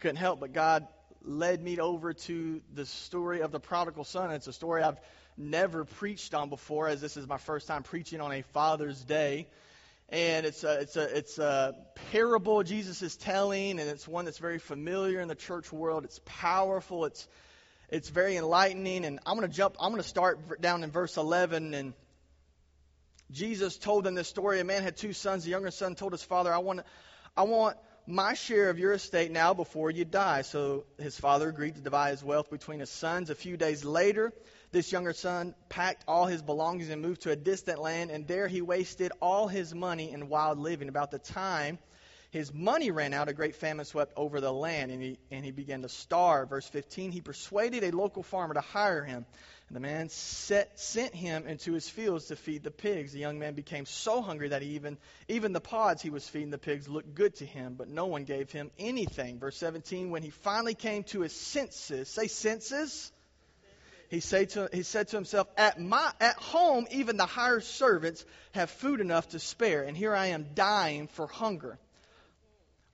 Couldn't 0.00 0.16
help 0.16 0.40
but 0.40 0.52
God 0.52 0.86
led 1.22 1.62
me 1.62 1.78
over 1.78 2.12
to 2.12 2.60
the 2.74 2.84
story 2.84 3.40
of 3.40 3.52
the 3.52 3.60
prodigal 3.60 4.04
son. 4.04 4.32
It's 4.32 4.46
a 4.46 4.52
story 4.52 4.82
I've 4.82 4.98
never 5.36 5.84
preached 5.84 6.34
on 6.34 6.48
before, 6.48 6.88
as 6.88 7.00
this 7.00 7.16
is 7.16 7.26
my 7.26 7.38
first 7.38 7.66
time 7.66 7.82
preaching 7.82 8.20
on 8.20 8.32
a 8.32 8.42
Father's 8.42 9.02
Day. 9.02 9.46
And 10.08 10.44
it's 10.44 10.64
a, 10.64 10.80
it's 10.80 10.96
a, 10.96 11.16
it's 11.16 11.38
a 11.38 11.74
parable 12.10 12.62
Jesus 12.64 13.00
is 13.00 13.16
telling, 13.16 13.78
and 13.78 13.88
it's 13.88 14.08
one 14.08 14.24
that's 14.24 14.38
very 14.38 14.58
familiar 14.58 15.20
in 15.20 15.28
the 15.28 15.36
church 15.36 15.72
world. 15.72 16.04
It's 16.04 16.20
powerful. 16.24 17.04
It's, 17.04 17.28
it's 17.88 18.08
very 18.08 18.36
enlightening. 18.36 19.04
And 19.04 19.20
I'm 19.24 19.36
going 19.36 19.48
to 19.48 19.56
jump, 19.56 19.76
I'm 19.80 19.90
going 19.90 20.02
to 20.02 20.08
start 20.08 20.60
down 20.60 20.82
in 20.82 20.90
verse 20.90 21.16
11. 21.16 21.74
And 21.74 21.94
Jesus 23.30 23.76
told 23.76 24.02
them 24.02 24.16
this 24.16 24.28
story. 24.28 24.58
A 24.58 24.64
man 24.64 24.82
had 24.82 24.96
two 24.96 25.12
sons. 25.12 25.44
The 25.44 25.50
younger 25.50 25.70
son 25.70 25.94
told 25.94 26.12
his 26.12 26.24
father, 26.24 26.52
I 26.52 26.58
want, 26.58 26.80
I 27.36 27.44
want 27.44 27.76
my 28.10 28.34
share 28.34 28.70
of 28.70 28.78
your 28.78 28.92
estate 28.92 29.30
now 29.30 29.54
before 29.54 29.90
you 29.90 30.04
die. 30.04 30.42
So 30.42 30.84
his 30.98 31.18
father 31.18 31.48
agreed 31.48 31.76
to 31.76 31.80
divide 31.80 32.10
his 32.10 32.24
wealth 32.24 32.50
between 32.50 32.80
his 32.80 32.90
sons. 32.90 33.30
A 33.30 33.34
few 33.34 33.56
days 33.56 33.84
later, 33.84 34.32
this 34.72 34.92
younger 34.92 35.12
son 35.12 35.54
packed 35.68 36.04
all 36.06 36.26
his 36.26 36.42
belongings 36.42 36.90
and 36.90 37.02
moved 37.02 37.22
to 37.22 37.30
a 37.30 37.36
distant 37.36 37.80
land, 37.80 38.10
and 38.10 38.26
there 38.26 38.48
he 38.48 38.60
wasted 38.60 39.12
all 39.20 39.48
his 39.48 39.74
money 39.74 40.12
in 40.12 40.28
wild 40.28 40.58
living. 40.58 40.88
About 40.88 41.10
the 41.10 41.18
time 41.18 41.78
his 42.30 42.54
money 42.54 42.90
ran 42.92 43.12
out, 43.12 43.28
a 43.28 43.32
great 43.32 43.56
famine 43.56 43.84
swept 43.84 44.12
over 44.16 44.40
the 44.40 44.52
land, 44.52 44.92
and 44.92 45.02
he, 45.02 45.18
and 45.32 45.44
he 45.44 45.50
began 45.50 45.82
to 45.82 45.88
starve. 45.88 46.50
Verse 46.50 46.66
15 46.68 47.10
He 47.10 47.20
persuaded 47.20 47.82
a 47.82 47.90
local 47.90 48.22
farmer 48.22 48.54
to 48.54 48.60
hire 48.60 49.04
him. 49.04 49.26
And 49.68 49.76
the 49.76 49.80
man 49.80 50.08
set, 50.08 50.78
sent 50.78 51.14
him 51.14 51.46
into 51.46 51.72
his 51.72 51.88
fields 51.88 52.26
to 52.26 52.36
feed 52.36 52.62
the 52.62 52.70
pigs. 52.70 53.12
The 53.12 53.20
young 53.20 53.38
man 53.38 53.54
became 53.54 53.86
so 53.86 54.20
hungry 54.20 54.48
that 54.48 54.62
even, 54.62 54.98
even 55.28 55.52
the 55.52 55.60
pods 55.60 56.02
he 56.02 56.10
was 56.10 56.28
feeding 56.28 56.50
the 56.50 56.58
pigs 56.58 56.88
looked 56.88 57.14
good 57.14 57.34
to 57.36 57.46
him, 57.46 57.74
but 57.76 57.88
no 57.88 58.06
one 58.06 58.24
gave 58.24 58.50
him 58.50 58.70
anything. 58.78 59.38
Verse 59.38 59.56
17 59.56 60.10
When 60.10 60.22
he 60.22 60.30
finally 60.30 60.74
came 60.74 61.02
to 61.04 61.20
his 61.20 61.32
senses, 61.32 62.08
say 62.08 62.28
senses 62.28 63.12
he, 64.10 64.18
say 64.18 64.44
to, 64.46 64.68
he 64.72 64.82
said 64.82 65.06
to 65.08 65.16
himself, 65.16 65.46
at, 65.56 65.80
my, 65.80 66.12
at 66.20 66.34
home, 66.36 66.86
even 66.90 67.16
the 67.16 67.26
hired 67.26 67.62
servants 67.62 68.24
have 68.52 68.68
food 68.68 69.00
enough 69.00 69.28
to 69.28 69.38
spare, 69.38 69.84
and 69.84 69.96
here 69.96 70.14
I 70.14 70.26
am 70.26 70.48
dying 70.54 71.06
for 71.06 71.28
hunger. 71.28 71.78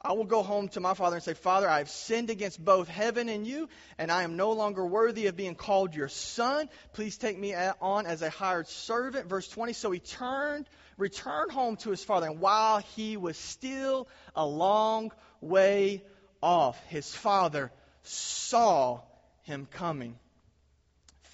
I 0.06 0.12
will 0.12 0.24
go 0.24 0.44
home 0.44 0.68
to 0.68 0.80
my 0.80 0.94
father 0.94 1.16
and 1.16 1.24
say, 1.24 1.34
Father, 1.34 1.68
I 1.68 1.78
have 1.78 1.90
sinned 1.90 2.30
against 2.30 2.64
both 2.64 2.86
heaven 2.86 3.28
and 3.28 3.44
you, 3.44 3.68
and 3.98 4.12
I 4.12 4.22
am 4.22 4.36
no 4.36 4.52
longer 4.52 4.86
worthy 4.86 5.26
of 5.26 5.36
being 5.36 5.56
called 5.56 5.96
your 5.96 6.08
son. 6.08 6.68
Please 6.92 7.18
take 7.18 7.36
me 7.36 7.56
on 7.56 8.06
as 8.06 8.22
a 8.22 8.30
hired 8.30 8.68
servant. 8.68 9.28
Verse 9.28 9.48
20. 9.48 9.72
So 9.72 9.90
he 9.90 9.98
turned, 9.98 10.68
returned 10.96 11.50
home 11.50 11.74
to 11.78 11.90
his 11.90 12.04
father, 12.04 12.28
and 12.28 12.38
while 12.38 12.78
he 12.78 13.16
was 13.16 13.36
still 13.36 14.06
a 14.36 14.46
long 14.46 15.10
way 15.40 16.04
off, 16.40 16.80
his 16.86 17.12
father 17.12 17.72
saw 18.04 19.00
him 19.42 19.66
coming 19.66 20.16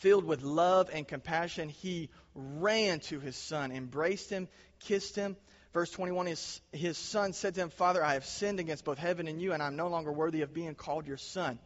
Filled 0.02 0.24
with 0.24 0.42
love 0.42 0.90
and 0.92 1.06
compassion, 1.06 1.68
he 1.68 2.10
ran 2.34 2.98
to 2.98 3.20
his 3.20 3.36
son, 3.36 3.70
embraced 3.70 4.30
him, 4.30 4.48
kissed 4.80 5.14
him. 5.14 5.36
Verse 5.72 5.90
21 5.90 6.26
his, 6.26 6.60
his 6.72 6.98
son 6.98 7.32
said 7.32 7.54
to 7.54 7.62
him, 7.62 7.70
Father, 7.70 8.04
I 8.04 8.14
have 8.14 8.26
sinned 8.26 8.60
against 8.60 8.84
both 8.84 8.98
heaven 8.98 9.26
and 9.26 9.40
you, 9.40 9.52
and 9.52 9.62
I'm 9.62 9.76
no 9.76 9.88
longer 9.88 10.12
worthy 10.12 10.42
of 10.42 10.52
being 10.52 10.74
called 10.74 11.06
your 11.06 11.16
son. 11.16 11.58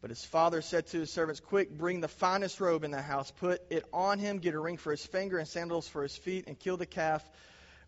But 0.00 0.10
his 0.10 0.24
father 0.24 0.60
said 0.60 0.86
to 0.88 1.00
his 1.00 1.12
servants, 1.12 1.40
Quick, 1.40 1.70
bring 1.70 2.00
the 2.00 2.08
finest 2.08 2.60
robe 2.60 2.84
in 2.84 2.90
the 2.90 3.02
house, 3.02 3.30
put 3.30 3.62
it 3.70 3.84
on 3.92 4.18
him, 4.18 4.38
get 4.38 4.54
a 4.54 4.60
ring 4.60 4.76
for 4.76 4.90
his 4.90 5.04
finger 5.04 5.38
and 5.38 5.48
sandals 5.48 5.88
for 5.88 6.02
his 6.02 6.16
feet, 6.16 6.44
and 6.46 6.58
kill 6.58 6.76
the 6.76 6.86
calf 6.86 7.22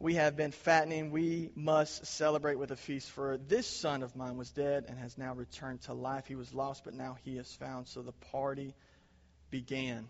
we 0.01 0.15
have 0.15 0.37
been 0.37 0.53
fattening. 0.53 1.11
We 1.11 1.51
must 1.57 2.07
celebrate 2.07 2.57
with 2.57 2.71
a 2.71 2.77
feast. 2.77 3.11
For 3.11 3.37
this 3.37 3.67
son 3.67 4.03
of 4.03 4.15
mine 4.15 4.37
was 4.37 4.51
dead 4.51 4.85
and 4.89 4.99
has 4.99 5.19
now 5.19 5.35
returned 5.35 5.83
to 5.83 5.95
life. 5.95 6.27
He 6.27 6.37
was 6.37 6.55
lost, 6.55 6.85
but 6.85 6.95
now 6.95 7.17
he 7.25 7.37
is 7.37 7.53
found. 7.55 7.89
So 7.89 8.03
the 8.03 8.13
party 8.13 8.75
began. 9.51 10.09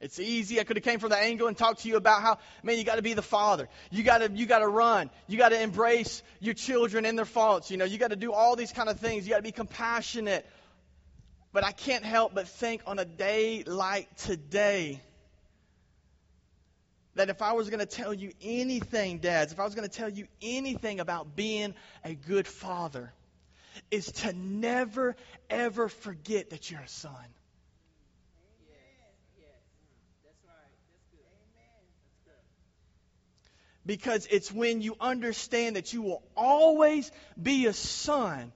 It's 0.00 0.18
easy. 0.18 0.60
I 0.60 0.64
could 0.64 0.76
have 0.76 0.84
came 0.84 0.98
from 0.98 1.08
the 1.08 1.16
angle 1.16 1.48
and 1.48 1.56
talked 1.56 1.80
to 1.80 1.88
you 1.88 1.96
about 1.96 2.20
how, 2.20 2.38
man, 2.62 2.76
you 2.76 2.84
got 2.84 2.96
to 2.96 3.02
be 3.02 3.14
the 3.14 3.22
father. 3.22 3.68
You 3.90 4.02
got 4.02 4.18
to, 4.18 4.30
you 4.30 4.44
got 4.44 4.58
to 4.58 4.68
run. 4.68 5.10
You 5.26 5.38
got 5.38 5.50
to 5.50 5.60
embrace 5.60 6.22
your 6.38 6.54
children 6.54 7.06
and 7.06 7.16
their 7.16 7.24
faults. 7.24 7.70
You 7.70 7.78
know, 7.78 7.86
you 7.86 7.96
got 7.96 8.10
to 8.10 8.16
do 8.16 8.32
all 8.32 8.56
these 8.56 8.72
kind 8.72 8.90
of 8.90 9.00
things. 9.00 9.26
You 9.26 9.30
got 9.30 9.38
to 9.38 9.42
be 9.42 9.52
compassionate. 9.52 10.46
But 11.52 11.64
I 11.64 11.72
can't 11.72 12.04
help 12.04 12.34
but 12.34 12.46
think 12.46 12.82
on 12.86 12.98
a 12.98 13.06
day 13.06 13.64
like 13.66 14.14
today 14.16 15.00
that 17.14 17.30
if 17.30 17.40
I 17.40 17.54
was 17.54 17.70
going 17.70 17.80
to 17.80 17.86
tell 17.86 18.12
you 18.12 18.32
anything, 18.42 19.18
dads, 19.18 19.52
if 19.52 19.58
I 19.58 19.64
was 19.64 19.74
going 19.74 19.88
to 19.88 19.94
tell 19.94 20.10
you 20.10 20.26
anything 20.42 21.00
about 21.00 21.34
being 21.34 21.74
a 22.04 22.14
good 22.14 22.46
father, 22.46 23.12
is 23.90 24.12
to 24.12 24.32
never, 24.34 25.16
ever 25.48 25.88
forget 25.88 26.50
that 26.50 26.70
you're 26.70 26.80
a 26.80 26.88
son. 26.88 27.14
Because 33.86 34.26
it's 34.30 34.52
when 34.52 34.82
you 34.82 34.96
understand 35.00 35.76
that 35.76 35.92
you 35.92 36.02
will 36.02 36.22
always 36.36 37.10
be 37.40 37.66
a 37.66 37.72
son 37.72 38.52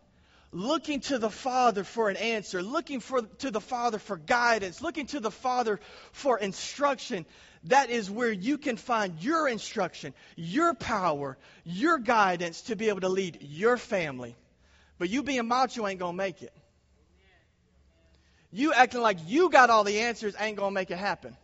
looking 0.52 1.00
to 1.00 1.18
the 1.18 1.30
Father 1.30 1.84
for 1.84 2.08
an 2.08 2.16
answer, 2.16 2.62
looking 2.62 3.00
for, 3.00 3.22
to 3.22 3.50
the 3.50 3.60
Father 3.60 3.98
for 3.98 4.16
guidance, 4.16 4.82
looking 4.82 5.06
to 5.06 5.20
the 5.20 5.30
Father 5.30 5.78
for 6.12 6.36
instruction, 6.38 7.24
that 7.64 7.90
is 7.90 8.10
where 8.10 8.32
you 8.32 8.58
can 8.58 8.76
find 8.76 9.22
your 9.22 9.48
instruction, 9.48 10.14
your 10.34 10.74
power, 10.74 11.38
your 11.64 11.98
guidance 11.98 12.62
to 12.62 12.76
be 12.76 12.88
able 12.88 13.00
to 13.00 13.08
lead 13.08 13.38
your 13.42 13.76
family. 13.76 14.34
But 14.98 15.10
you 15.10 15.22
being 15.22 15.46
macho 15.46 15.86
ain't 15.86 16.00
going 16.00 16.14
to 16.14 16.16
make 16.16 16.42
it. 16.42 16.52
You 18.52 18.72
acting 18.72 19.00
like 19.00 19.18
you 19.26 19.50
got 19.50 19.70
all 19.70 19.84
the 19.84 20.00
answers 20.00 20.34
ain't 20.40 20.56
going 20.56 20.70
to 20.70 20.74
make 20.74 20.90
it 20.90 20.98
happen. 20.98 21.36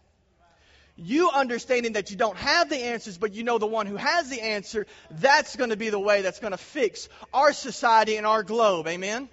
You 0.96 1.30
understanding 1.30 1.92
that 1.92 2.10
you 2.10 2.16
don't 2.16 2.38
have 2.38 2.70
the 2.70 2.76
answers, 2.76 3.18
but 3.18 3.34
you 3.34 3.44
know 3.44 3.58
the 3.58 3.66
one 3.66 3.86
who 3.86 3.96
has 3.96 4.30
the 4.30 4.40
answer, 4.40 4.86
that's 5.10 5.54
going 5.54 5.70
to 5.70 5.76
be 5.76 5.90
the 5.90 5.98
way 5.98 6.22
that's 6.22 6.40
going 6.40 6.52
to 6.52 6.58
fix 6.58 7.08
our 7.34 7.52
society 7.52 8.16
and 8.16 8.26
our 8.26 8.42
globe. 8.42 8.88
Amen? 8.88 9.28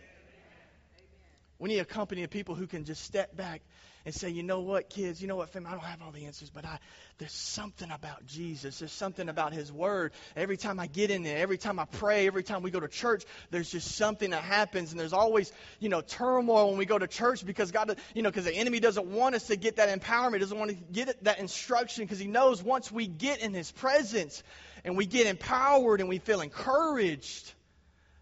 We 1.60 1.70
need 1.70 1.80
a 1.80 1.86
company 1.86 2.24
of 2.24 2.30
people 2.30 2.56
who 2.56 2.68
can 2.68 2.84
just 2.84 3.04
step 3.04 3.36
back 3.38 3.62
and 4.06 4.14
say, 4.14 4.30
you 4.30 4.44
know 4.44 4.60
what, 4.60 4.90
kids, 4.90 5.22
you 5.22 5.28
know 5.28 5.38
what, 5.38 5.50
fam, 5.50 5.66
I 5.66 5.72
don't 5.72 5.80
have 5.80 6.02
all 6.02 6.12
the 6.12 6.26
answers, 6.26 6.50
but 6.50 6.66
I, 6.66 6.80
there's 7.20 7.32
something 7.32 7.90
about 7.90 8.26
Jesus. 8.26 8.80
There's 8.80 8.92
something 8.92 9.30
about 9.30 9.54
His 9.54 9.72
Word. 9.72 10.12
Every 10.36 10.58
time 10.58 10.80
I 10.80 10.88
get 10.88 11.10
in 11.10 11.24
there, 11.24 11.38
every 11.38 11.58
time 11.58 11.80
I 11.80 11.86
pray, 11.86 12.28
every 12.28 12.44
time 12.44 12.64
we 12.64 12.72
go 12.72 12.82
to 12.82 12.90
church, 12.90 13.24
there's 13.50 13.72
just 13.72 13.96
something 13.96 14.32
that 14.32 14.44
happens. 14.44 14.92
And 14.92 15.00
there's 15.00 15.14
always, 15.14 15.54
you 15.80 15.88
know, 15.88 16.02
turmoil 16.02 16.70
when 16.70 16.78
we 16.78 16.86
go 16.86 16.98
to 16.98 17.08
church 17.08 17.46
because 17.46 17.72
God, 17.72 17.98
you 18.14 18.24
know, 18.24 18.30
because 18.30 18.46
the 18.46 18.54
enemy 18.54 18.82
doesn't 18.82 19.08
want 19.08 19.36
us 19.36 19.48
to 19.48 19.56
get 19.56 19.78
that 19.78 19.98
empowerment, 19.98 20.40
doesn't 20.40 20.60
want 20.60 20.72
to 20.72 20.78
get 20.92 21.24
that 21.24 21.40
instruction 21.40 22.04
because 22.04 22.20
He 22.20 22.28
knows 22.28 22.62
once 22.62 22.92
we 22.92 23.08
get 23.08 23.40
in 23.40 23.54
His 23.54 23.72
presence 23.72 24.44
and 24.84 24.98
we 24.98 25.06
get 25.06 25.28
empowered 25.28 26.02
and 26.02 26.10
we 26.10 26.18
feel 26.20 26.42
encouraged, 26.42 27.54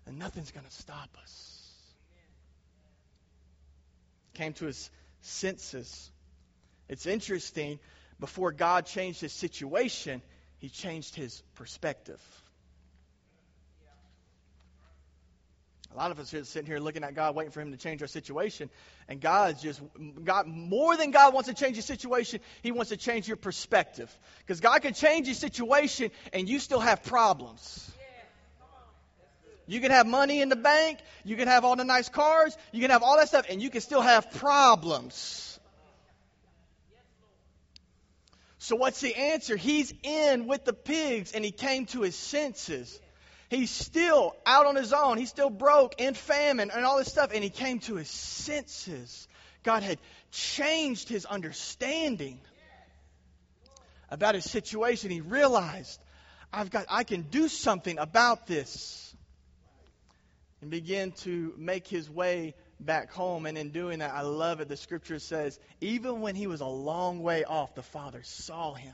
and 0.05 0.19
nothing's 0.19 0.51
going 0.51 0.65
to 0.65 0.71
stop 0.73 1.09
us. 1.23 1.38
Came 4.35 4.53
to 4.53 4.65
His 4.65 4.91
senses. 5.22 6.12
It's 6.90 7.06
interesting, 7.06 7.80
before 8.20 8.51
God 8.51 8.86
changed 8.86 9.22
his 9.22 9.34
situation, 9.34 10.22
he 10.60 10.70
changed 10.70 11.16
his 11.16 11.42
perspective. 11.56 12.22
A 15.94 15.98
lot 15.98 16.12
of 16.12 16.20
us 16.20 16.34
are 16.34 16.44
sitting 16.46 16.68
here 16.68 16.80
looking 16.80 17.04
at 17.04 17.16
God, 17.16 17.36
waiting 17.36 17.51
for 17.51 17.60
Him 17.60 17.72
to 17.72 17.78
change 17.78 18.01
our 18.01 18.08
situation. 18.08 18.70
And 19.10 19.20
God's 19.20 19.62
just, 19.62 19.82
God, 20.24 20.48
more 20.48 20.96
than 20.96 21.12
God 21.12 21.34
wants 21.34 21.50
to 21.50 21.56
change 21.56 21.75
your 21.75 21.84
situation, 21.84 22.40
He 22.62 22.72
wants 22.72 22.90
to 22.90 22.98
change 22.98 23.28
your 23.28 23.38
perspective. 23.38 24.10
Because 24.40 24.62
God 24.62 24.82
can 24.82 24.94
change 24.94 25.28
your 25.28 25.36
situation 25.36 26.12
and 26.32 26.48
you 26.48 26.60
still 26.60 26.80
have 26.80 27.04
problems. 27.04 27.92
You 29.68 29.80
can 29.80 29.91
have 29.91 30.08
money 30.08 30.41
in 30.41 30.50
the 30.50 30.56
bank, 30.56 31.00
you 31.24 31.36
can 31.36 31.48
have 31.48 31.63
all 31.63 31.75
the 31.75 31.86
nice 31.86 32.10
cars, 32.10 32.58
you 32.72 32.82
can 32.82 32.91
have 32.91 33.03
all 33.03 33.18
that 33.18 33.27
stuff, 33.27 33.46
and 33.50 33.62
you 33.62 33.70
can 33.70 33.82
still 33.82 34.01
have 34.01 34.32
problems. 34.32 35.60
So, 38.58 38.75
what's 38.75 39.01
the 39.01 39.15
answer? 39.15 39.56
He's 39.56 39.94
in 40.03 40.46
with 40.46 40.65
the 40.65 40.74
pigs 40.74 41.32
and 41.32 41.44
he 41.44 41.51
came 41.51 41.88
to 41.88 42.01
his 42.01 42.15
senses. 42.15 43.00
He's 43.50 43.72
still 43.72 44.36
out 44.46 44.65
on 44.65 44.75
his 44.75 44.94
own. 44.94 45.18
He's 45.18 45.30
still 45.30 45.50
broke 45.50 46.00
in 46.00 46.13
famine 46.13 46.72
and 46.72 46.86
all 46.86 46.98
this 47.00 47.10
stuff, 47.10 47.32
and 47.34 47.44
he 47.44 47.50
came 47.50 47.80
to 47.80 47.96
his 47.96 48.10
senses. 48.10 49.27
God 49.63 49.84
had 49.84 50.00
changed 50.32 51.10
his 51.10 51.25
understanding 51.25 52.39
about 54.09 54.35
his 54.35 54.50
situation. 54.50 55.09
He 55.09 55.22
realized, 55.22 56.00
I've 56.53 56.70
got, 56.70 56.85
I 56.90 57.03
can 57.03 57.24
do 57.24 57.48
something 57.48 57.98
about 57.98 58.48
this 58.48 59.10
and 60.61 60.69
begin 60.69 61.11
to 61.11 61.53
make 61.57 61.87
his 61.87 62.09
way 62.09 62.53
back 62.79 63.11
home. 63.11 63.45
And 63.45 63.57
in 63.57 63.69
doing 63.69 64.00
that, 64.00 64.13
I 64.13 64.21
love 64.21 64.61
it. 64.61 64.67
The 64.67 64.77
scripture 64.77 65.19
says, 65.19 65.59
even 65.81 66.21
when 66.21 66.35
he 66.35 66.47
was 66.47 66.61
a 66.61 66.67
long 66.67 67.21
way 67.21 67.43
off, 67.43 67.75
the 67.75 67.83
Father 67.83 68.21
saw 68.24 68.74
him. 68.74 68.93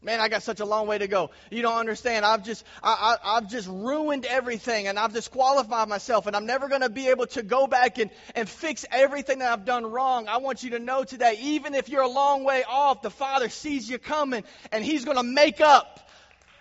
Man, 0.00 0.20
I 0.20 0.28
got 0.28 0.44
such 0.44 0.60
a 0.60 0.64
long 0.64 0.86
way 0.86 0.98
to 0.98 1.08
go. 1.08 1.30
You 1.50 1.60
don't 1.60 1.76
understand. 1.76 2.24
I've 2.24 2.44
just, 2.44 2.64
I, 2.84 3.16
I, 3.22 3.34
have 3.34 3.50
just 3.50 3.66
ruined 3.66 4.26
everything 4.26 4.86
and 4.86 4.96
I've 4.96 5.12
disqualified 5.12 5.88
myself 5.88 6.28
and 6.28 6.36
I'm 6.36 6.46
never 6.46 6.68
going 6.68 6.82
to 6.82 6.88
be 6.88 7.08
able 7.08 7.26
to 7.28 7.42
go 7.42 7.66
back 7.66 7.98
and, 7.98 8.08
and 8.36 8.48
fix 8.48 8.86
everything 8.92 9.40
that 9.40 9.52
I've 9.52 9.64
done 9.64 9.84
wrong. 9.84 10.28
I 10.28 10.36
want 10.36 10.62
you 10.62 10.70
to 10.70 10.78
know 10.78 11.02
today, 11.02 11.36
even 11.40 11.74
if 11.74 11.88
you're 11.88 12.02
a 12.02 12.08
long 12.08 12.44
way 12.44 12.62
off, 12.62 13.02
the 13.02 13.10
Father 13.10 13.48
sees 13.48 13.90
you 13.90 13.98
coming 13.98 14.44
and 14.70 14.84
He's 14.84 15.04
going 15.04 15.16
to 15.16 15.24
make 15.24 15.60
up 15.60 16.08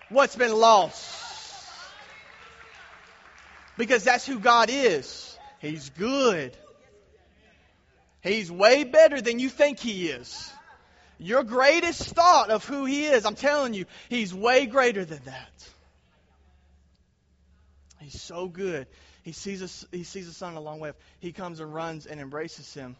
what's 0.09 0.35
been 0.35 0.55
lost. 0.55 1.26
Because 3.77 4.03
that's 4.03 4.25
who 4.25 4.39
God 4.39 4.69
is. 4.71 5.37
He's 5.59 5.89
good. 5.91 6.55
He's 8.21 8.51
way 8.51 8.83
better 8.83 9.21
than 9.21 9.39
you 9.39 9.49
think 9.49 9.79
He 9.79 10.09
is. 10.09 10.51
Your 11.19 11.43
greatest 11.43 12.03
thought 12.03 12.49
of 12.49 12.65
who 12.65 12.85
He 12.85 13.05
is, 13.05 13.25
I'm 13.25 13.35
telling 13.35 13.73
you, 13.73 13.85
He's 14.09 14.33
way 14.33 14.65
greater 14.65 15.05
than 15.05 15.21
that. 15.25 15.69
He's 17.99 18.21
so 18.21 18.47
good. 18.47 18.87
He 19.23 19.33
sees 19.33 19.61
a, 19.61 19.95
he 19.95 20.03
sees 20.03 20.25
his 20.27 20.37
son 20.37 20.55
a 20.55 20.61
long 20.61 20.79
way. 20.79 20.89
off. 20.89 20.95
He 21.19 21.33
comes 21.33 21.59
and 21.59 21.73
runs 21.73 22.05
and 22.05 22.21
embraces 22.21 22.73
him 22.73 22.95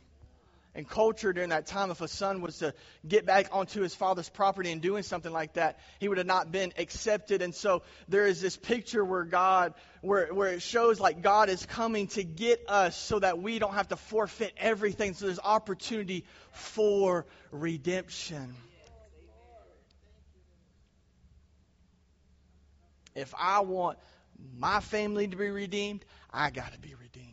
and 0.75 0.87
culture 0.87 1.33
during 1.33 1.49
that 1.49 1.65
time, 1.65 1.89
if 1.89 2.01
a 2.01 2.07
son 2.07 2.41
was 2.41 2.59
to 2.59 2.73
get 3.07 3.25
back 3.25 3.47
onto 3.51 3.81
his 3.81 3.95
father's 3.95 4.29
property 4.29 4.71
and 4.71 4.81
doing 4.81 5.03
something 5.03 5.31
like 5.31 5.53
that, 5.53 5.79
he 5.99 6.07
would 6.07 6.19
have 6.19 6.27
not 6.27 6.51
been 6.51 6.71
accepted. 6.77 7.41
And 7.41 7.55
so 7.55 7.81
there 8.07 8.27
is 8.27 8.41
this 8.41 8.55
picture 8.55 9.03
where 9.03 9.23
God, 9.23 9.73
where, 10.01 10.33
where 10.33 10.49
it 10.49 10.61
shows 10.61 10.99
like 10.99 11.21
God 11.21 11.49
is 11.49 11.65
coming 11.65 12.07
to 12.09 12.23
get 12.23 12.63
us 12.67 12.95
so 12.95 13.19
that 13.19 13.39
we 13.39 13.57
don't 13.57 13.73
have 13.73 13.87
to 13.87 13.95
forfeit 13.95 14.53
everything. 14.57 15.15
So 15.15 15.25
there's 15.25 15.39
opportunity 15.39 16.25
for 16.51 17.25
redemption. 17.51 18.55
If 23.15 23.33
I 23.35 23.61
want 23.61 23.97
my 24.55 24.79
family 24.79 25.27
to 25.27 25.35
be 25.35 25.49
redeemed, 25.49 26.05
I 26.31 26.51
got 26.51 26.71
to 26.73 26.79
be 26.79 26.93
redeemed. 26.93 27.26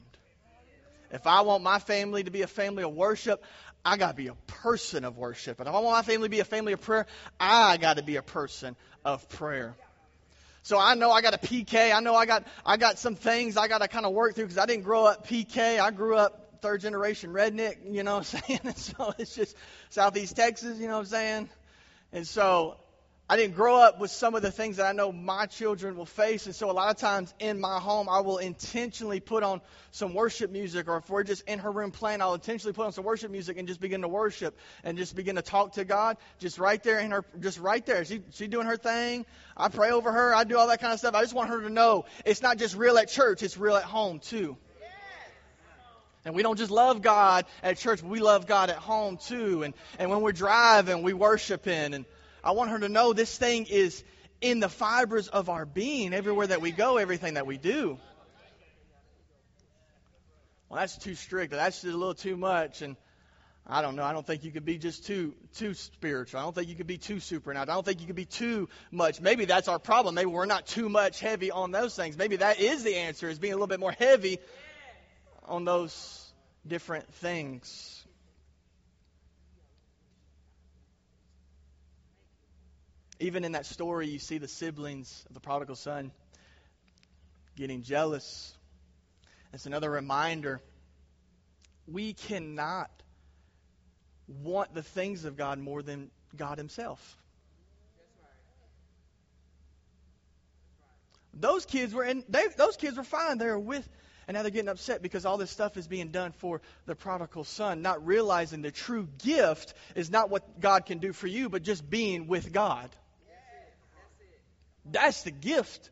If 1.14 1.28
I 1.28 1.42
want 1.42 1.62
my 1.62 1.78
family 1.78 2.24
to 2.24 2.30
be 2.32 2.42
a 2.42 2.48
family 2.48 2.82
of 2.82 2.92
worship, 2.92 3.44
I 3.84 3.96
got 3.96 4.08
to 4.08 4.14
be 4.14 4.26
a 4.26 4.34
person 4.48 5.04
of 5.04 5.16
worship. 5.16 5.60
And 5.60 5.68
if 5.68 5.74
I 5.74 5.78
want 5.78 5.96
my 5.96 6.02
family 6.02 6.26
to 6.26 6.30
be 6.30 6.40
a 6.40 6.44
family 6.44 6.72
of 6.72 6.80
prayer, 6.80 7.06
I 7.38 7.76
got 7.76 7.98
to 7.98 8.02
be 8.02 8.16
a 8.16 8.22
person 8.22 8.74
of 9.04 9.28
prayer. 9.28 9.76
So 10.64 10.76
I 10.76 10.94
know 10.94 11.12
I 11.12 11.22
got 11.22 11.32
a 11.34 11.38
PK. 11.38 11.94
I 11.94 12.00
know 12.00 12.16
I 12.16 12.26
got 12.26 12.44
I 12.66 12.78
got 12.78 12.98
some 12.98 13.14
things 13.14 13.56
I 13.56 13.68
got 13.68 13.82
to 13.82 13.86
kind 13.86 14.06
of 14.06 14.12
work 14.12 14.34
through 14.34 14.46
because 14.46 14.58
I 14.58 14.66
didn't 14.66 14.82
grow 14.82 15.04
up 15.04 15.26
PK. 15.26 15.78
I 15.78 15.92
grew 15.92 16.16
up 16.16 16.58
third 16.62 16.80
generation 16.80 17.30
redneck. 17.30 17.76
You 17.88 18.02
know 18.02 18.16
what 18.16 18.34
I'm 18.34 18.40
saying? 18.46 18.60
And 18.64 18.76
so 18.76 19.12
it's 19.16 19.36
just 19.36 19.56
Southeast 19.90 20.34
Texas. 20.34 20.78
You 20.78 20.88
know 20.88 20.94
what 20.94 21.00
I'm 21.00 21.06
saying? 21.06 21.48
And 22.12 22.26
so 22.26 22.76
I 23.26 23.38
didn't 23.38 23.56
grow 23.56 23.76
up 23.76 24.00
with 24.00 24.10
some 24.10 24.34
of 24.34 24.42
the 24.42 24.50
things 24.50 24.76
that 24.76 24.84
I 24.84 24.92
know 24.92 25.10
my 25.10 25.46
children 25.46 25.96
will 25.96 26.04
face. 26.04 26.44
And 26.44 26.54
so 26.54 26.70
a 26.70 26.72
lot 26.72 26.90
of 26.90 26.98
times 26.98 27.32
in 27.38 27.58
my 27.58 27.80
home, 27.80 28.06
I 28.06 28.20
will 28.20 28.36
intentionally 28.36 29.18
put 29.18 29.42
on 29.42 29.62
some 29.92 30.12
worship 30.12 30.50
music, 30.50 30.88
or 30.88 30.98
if 30.98 31.08
we're 31.08 31.24
just 31.24 31.42
in 31.48 31.58
her 31.60 31.72
room 31.72 31.90
playing, 31.90 32.20
I'll 32.20 32.34
intentionally 32.34 32.74
put 32.74 32.84
on 32.84 32.92
some 32.92 33.04
worship 33.04 33.30
music 33.30 33.56
and 33.56 33.66
just 33.66 33.80
begin 33.80 34.02
to 34.02 34.08
worship 34.08 34.58
and 34.82 34.98
just 34.98 35.16
begin 35.16 35.36
to 35.36 35.42
talk 35.42 35.72
to 35.74 35.86
God, 35.86 36.18
just 36.38 36.58
right 36.58 36.82
there 36.82 36.98
in 36.98 37.12
her, 37.12 37.24
just 37.40 37.58
right 37.58 37.84
there. 37.86 38.04
She, 38.04 38.20
she 38.32 38.46
doing 38.46 38.66
her 38.66 38.76
thing. 38.76 39.24
I 39.56 39.68
pray 39.68 39.90
over 39.90 40.12
her. 40.12 40.34
I 40.34 40.44
do 40.44 40.58
all 40.58 40.66
that 40.66 40.80
kind 40.80 40.92
of 40.92 40.98
stuff. 40.98 41.14
I 41.14 41.22
just 41.22 41.34
want 41.34 41.48
her 41.48 41.62
to 41.62 41.70
know 41.70 42.04
it's 42.26 42.42
not 42.42 42.58
just 42.58 42.76
real 42.76 42.98
at 42.98 43.08
church, 43.08 43.42
it's 43.42 43.56
real 43.56 43.76
at 43.76 43.84
home 43.84 44.18
too. 44.18 44.58
And 46.26 46.34
we 46.34 46.42
don't 46.42 46.56
just 46.56 46.70
love 46.70 47.02
God 47.02 47.46
at 47.62 47.78
church, 47.78 48.02
we 48.02 48.20
love 48.20 48.46
God 48.46 48.68
at 48.68 48.76
home 48.76 49.16
too. 49.16 49.62
And, 49.62 49.74
and 49.98 50.10
when 50.10 50.20
we're 50.20 50.32
driving, 50.32 51.02
we 51.02 51.14
worship 51.14 51.66
in. 51.66 51.94
And 51.94 52.04
I 52.44 52.50
want 52.50 52.70
her 52.70 52.78
to 52.80 52.88
know 52.88 53.12
this 53.12 53.36
thing 53.36 53.66
is 53.66 54.04
in 54.40 54.60
the 54.60 54.68
fibers 54.68 55.28
of 55.28 55.48
our 55.48 55.64
being 55.64 56.12
everywhere 56.12 56.46
that 56.46 56.60
we 56.60 56.72
go, 56.72 56.98
everything 56.98 57.34
that 57.34 57.46
we 57.46 57.56
do. 57.56 57.98
Well, 60.68 60.80
that's 60.80 60.98
too 60.98 61.14
strict. 61.14 61.52
That's 61.52 61.80
just 61.80 61.94
a 61.94 61.96
little 61.96 62.14
too 62.14 62.36
much. 62.36 62.82
And 62.82 62.96
I 63.66 63.80
don't 63.80 63.96
know. 63.96 64.02
I 64.02 64.12
don't 64.12 64.26
think 64.26 64.44
you 64.44 64.50
could 64.50 64.66
be 64.66 64.76
just 64.76 65.06
too 65.06 65.32
too 65.54 65.72
spiritual. 65.72 66.40
I 66.40 66.42
don't 66.42 66.54
think 66.54 66.68
you 66.68 66.74
could 66.74 66.86
be 66.86 66.98
too 66.98 67.18
supernatural. 67.18 67.72
I 67.72 67.76
don't 67.76 67.84
think 67.86 68.00
you 68.00 68.06
could 68.06 68.16
be 68.16 68.26
too 68.26 68.68
much. 68.90 69.22
Maybe 69.22 69.46
that's 69.46 69.68
our 69.68 69.78
problem. 69.78 70.14
Maybe 70.14 70.26
we're 70.26 70.44
not 70.44 70.66
too 70.66 70.90
much 70.90 71.20
heavy 71.20 71.50
on 71.50 71.70
those 71.70 71.96
things. 71.96 72.18
Maybe 72.18 72.36
that 72.36 72.60
is 72.60 72.82
the 72.82 72.96
answer: 72.96 73.30
is 73.30 73.38
being 73.38 73.54
a 73.54 73.56
little 73.56 73.68
bit 73.68 73.80
more 73.80 73.92
heavy 73.92 74.38
on 75.46 75.64
those 75.64 76.32
different 76.66 77.10
things. 77.14 78.03
Even 83.20 83.44
in 83.44 83.52
that 83.52 83.66
story, 83.66 84.08
you 84.08 84.18
see 84.18 84.38
the 84.38 84.48
siblings 84.48 85.24
of 85.28 85.34
the 85.34 85.40
prodigal 85.40 85.76
son. 85.76 86.10
getting 87.56 87.82
jealous. 87.82 88.52
It's 89.52 89.66
another 89.66 89.88
reminder 89.88 90.60
we 91.86 92.14
cannot 92.14 92.90
want 94.26 94.74
the 94.74 94.82
things 94.82 95.24
of 95.24 95.36
God 95.36 95.58
more 95.58 95.82
than 95.82 96.10
God 96.36 96.58
Himself. 96.58 97.16
Those 101.32 101.66
kids 101.66 101.92
were 101.92 102.04
in. 102.04 102.24
They, 102.28 102.46
those 102.56 102.76
kids 102.76 102.96
were 102.96 103.04
fine. 103.04 103.38
They 103.38 103.46
were 103.46 103.58
with, 103.58 103.88
and 104.26 104.34
now 104.36 104.42
they're 104.42 104.50
getting 104.50 104.68
upset 104.68 105.02
because 105.02 105.26
all 105.26 105.36
this 105.36 105.50
stuff 105.50 105.76
is 105.76 105.86
being 105.86 106.08
done 106.08 106.32
for 106.32 106.60
the 106.86 106.94
prodigal 106.94 107.44
son, 107.44 107.82
not 107.82 108.06
realizing 108.06 108.62
the 108.62 108.70
true 108.70 109.08
gift 109.22 109.74
is 109.94 110.10
not 110.10 110.30
what 110.30 110.60
God 110.60 110.86
can 110.86 110.98
do 110.98 111.12
for 111.12 111.26
you, 111.26 111.48
but 111.48 111.62
just 111.62 111.88
being 111.88 112.28
with 112.28 112.52
God. 112.52 112.88
That's 114.84 115.22
the 115.22 115.30
gift. 115.30 115.90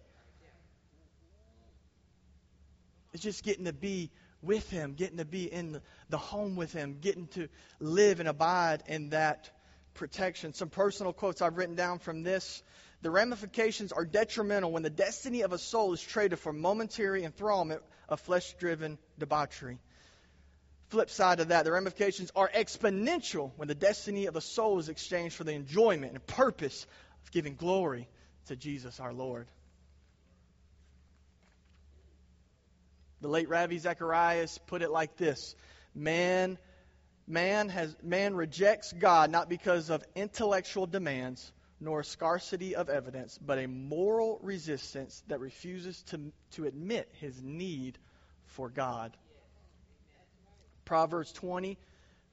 It's 3.12 3.22
just 3.22 3.42
getting 3.44 3.66
to 3.66 3.72
be 3.72 4.10
with 4.42 4.68
Him, 4.70 4.94
getting 4.94 5.18
to 5.18 5.24
be 5.24 5.44
in 5.44 5.80
the 6.08 6.18
home 6.18 6.56
with 6.56 6.72
Him, 6.72 6.98
getting 7.00 7.26
to 7.28 7.48
live 7.78 8.20
and 8.20 8.28
abide 8.28 8.82
in 8.86 9.10
that 9.10 9.50
protection. 9.94 10.52
Some 10.52 10.68
personal 10.68 11.12
quotes 11.12 11.42
I've 11.42 11.56
written 11.56 11.74
down 11.74 11.98
from 11.98 12.22
this. 12.22 12.62
The 13.02 13.10
ramifications 13.10 13.92
are 13.92 14.04
detrimental 14.04 14.72
when 14.72 14.82
the 14.82 14.90
destiny 14.90 15.42
of 15.42 15.52
a 15.52 15.58
soul 15.58 15.92
is 15.92 16.00
traded 16.00 16.38
for 16.38 16.52
momentary 16.52 17.22
enthrallment 17.22 17.80
of 18.08 18.20
flesh 18.20 18.54
driven 18.58 18.98
debauchery. 19.18 19.78
Flip 20.88 21.10
side 21.10 21.40
of 21.40 21.48
that, 21.48 21.64
the 21.64 21.72
ramifications 21.72 22.30
are 22.36 22.50
exponential 22.54 23.50
when 23.56 23.66
the 23.66 23.74
destiny 23.74 24.26
of 24.26 24.36
a 24.36 24.40
soul 24.40 24.78
is 24.78 24.88
exchanged 24.88 25.34
for 25.34 25.44
the 25.44 25.52
enjoyment 25.52 26.12
and 26.12 26.26
purpose 26.26 26.86
of 27.24 27.32
giving 27.32 27.56
glory 27.56 28.08
to 28.46 28.56
Jesus 28.56 29.00
our 29.00 29.12
Lord. 29.12 29.46
The 33.20 33.28
late 33.28 33.48
Ravi 33.48 33.78
Zacharias 33.78 34.58
put 34.66 34.82
it 34.82 34.90
like 34.90 35.16
this 35.16 35.54
Man 35.94 36.58
man 37.26 37.68
has 37.68 37.94
man 38.02 38.34
rejects 38.34 38.92
God 38.92 39.30
not 39.30 39.48
because 39.48 39.90
of 39.90 40.02
intellectual 40.14 40.86
demands 40.86 41.52
nor 41.82 42.04
scarcity 42.04 42.76
of 42.76 42.88
evidence, 42.88 43.38
but 43.44 43.58
a 43.58 43.66
moral 43.66 44.38
resistance 44.42 45.22
that 45.26 45.40
refuses 45.40 46.00
to, 46.04 46.32
to 46.52 46.64
admit 46.64 47.08
his 47.20 47.42
need 47.42 47.98
for 48.46 48.68
God. 48.68 49.16
Proverbs 50.84 51.32
20, 51.32 51.76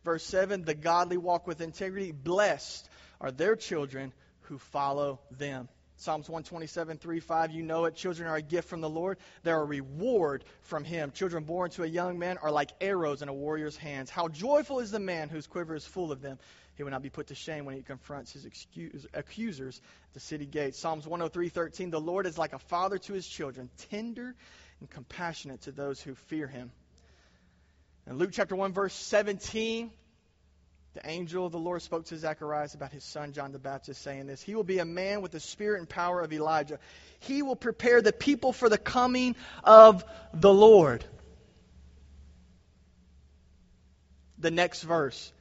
verse 0.06 0.24
7 0.24 0.66
The 0.66 0.76
godly 0.76 1.18
walk 1.18 1.48
with 1.48 1.62
integrity. 1.62 2.12
Blessed 2.12 2.88
are 3.20 3.32
their 3.32 3.56
children 3.56 4.14
who 4.42 4.60
follow 4.60 5.20
them. 5.32 5.68
Psalms 6.00 6.30
127, 6.30 6.98
3, 6.98 7.20
5, 7.20 7.52
you 7.52 7.62
know 7.62 7.84
it. 7.84 7.94
Children 7.94 8.30
are 8.30 8.38
a 8.38 8.42
gift 8.42 8.70
from 8.70 8.80
the 8.80 8.90
Lord. 8.90 9.18
They're 9.44 9.60
a 9.60 9.66
reward 9.66 10.46
from 10.62 10.86
Him. 10.86 11.12
Children 11.12 11.44
born 11.44 11.72
to 11.72 11.84
a 11.84 11.88
young 11.88 12.18
man 12.18 12.38
are 12.38 12.52
like 12.52 12.72
arrows 12.80 13.22
in 13.22 13.28
a 13.28 13.34
warrior's 13.34 13.76
hands. 13.76 14.10
How 14.10 14.30
joyful 14.30 14.80
is 14.80 14.92
the 14.92 15.00
man 15.00 15.28
whose 15.28 15.46
quiver 15.46 15.76
is 15.76 15.86
full 15.86 16.14
of 16.14 16.22
them. 16.22 16.40
He 16.76 16.84
will 16.84 16.92
not 16.92 17.02
be 17.02 17.10
put 17.10 17.28
to 17.28 17.36
shame 17.36 17.66
when 17.66 17.76
he 17.76 17.82
confronts 17.82 18.32
his 18.32 18.46
excuse, 18.46 19.06
accusers 19.14 19.82
at 20.08 20.14
the 20.14 20.22
city 20.22 20.46
gates. 20.46 20.80
Psalms 20.80 21.06
103, 21.06 21.50
13, 21.50 21.90
the 21.90 22.00
Lord 22.00 22.26
is 22.26 22.38
like 22.38 22.54
a 22.54 22.60
father 22.60 22.98
to 22.98 23.12
his 23.12 23.28
children, 23.28 23.70
tender 23.90 24.34
and 24.80 24.90
compassionate 24.90 25.64
to 25.64 25.74
those 25.74 26.00
who 26.00 26.16
fear 26.16 26.48
him. 26.48 26.72
In 28.08 28.18
Luke 28.18 28.30
chapter 28.32 28.56
1, 28.56 28.72
verse 28.72 28.94
17, 28.94 29.92
the 30.94 31.08
angel 31.08 31.46
of 31.46 31.52
the 31.52 31.60
Lord 31.60 31.82
spoke 31.82 32.06
to 32.06 32.18
Zacharias 32.18 32.74
about 32.74 32.92
his 32.92 33.04
son 33.04 33.34
John 33.34 33.52
the 33.52 33.60
Baptist, 33.60 34.02
saying 34.02 34.26
this 34.26 34.42
He 34.42 34.56
will 34.56 34.64
be 34.64 34.80
a 34.80 34.86
man 34.86 35.22
with 35.22 35.32
the 35.32 35.40
spirit 35.40 35.80
and 35.80 35.88
power 35.88 36.22
of 36.22 36.34
Elijah. 36.34 36.80
He 37.20 37.42
will 37.42 37.56
prepare 37.56 38.02
the 38.02 38.14
people 38.14 38.54
for 38.54 38.70
the 38.70 38.78
coming 38.78 39.36
of 39.64 40.04
the 40.34 40.54
Lord. 40.54 41.06
The 44.40 44.52
next 44.52 44.84
verse. 44.84 45.32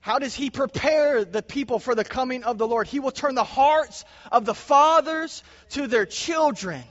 How 0.00 0.18
does 0.18 0.34
he 0.34 0.50
prepare 0.50 1.24
the 1.24 1.42
people 1.42 1.78
for 1.78 1.94
the 1.94 2.04
coming 2.04 2.42
of 2.42 2.58
the 2.58 2.66
Lord? 2.66 2.88
He 2.88 2.98
will 2.98 3.12
turn 3.12 3.34
the 3.34 3.44
hearts 3.44 4.04
of 4.30 4.44
the 4.44 4.54
fathers 4.54 5.42
to 5.70 5.86
their 5.86 6.06
children. 6.06 6.82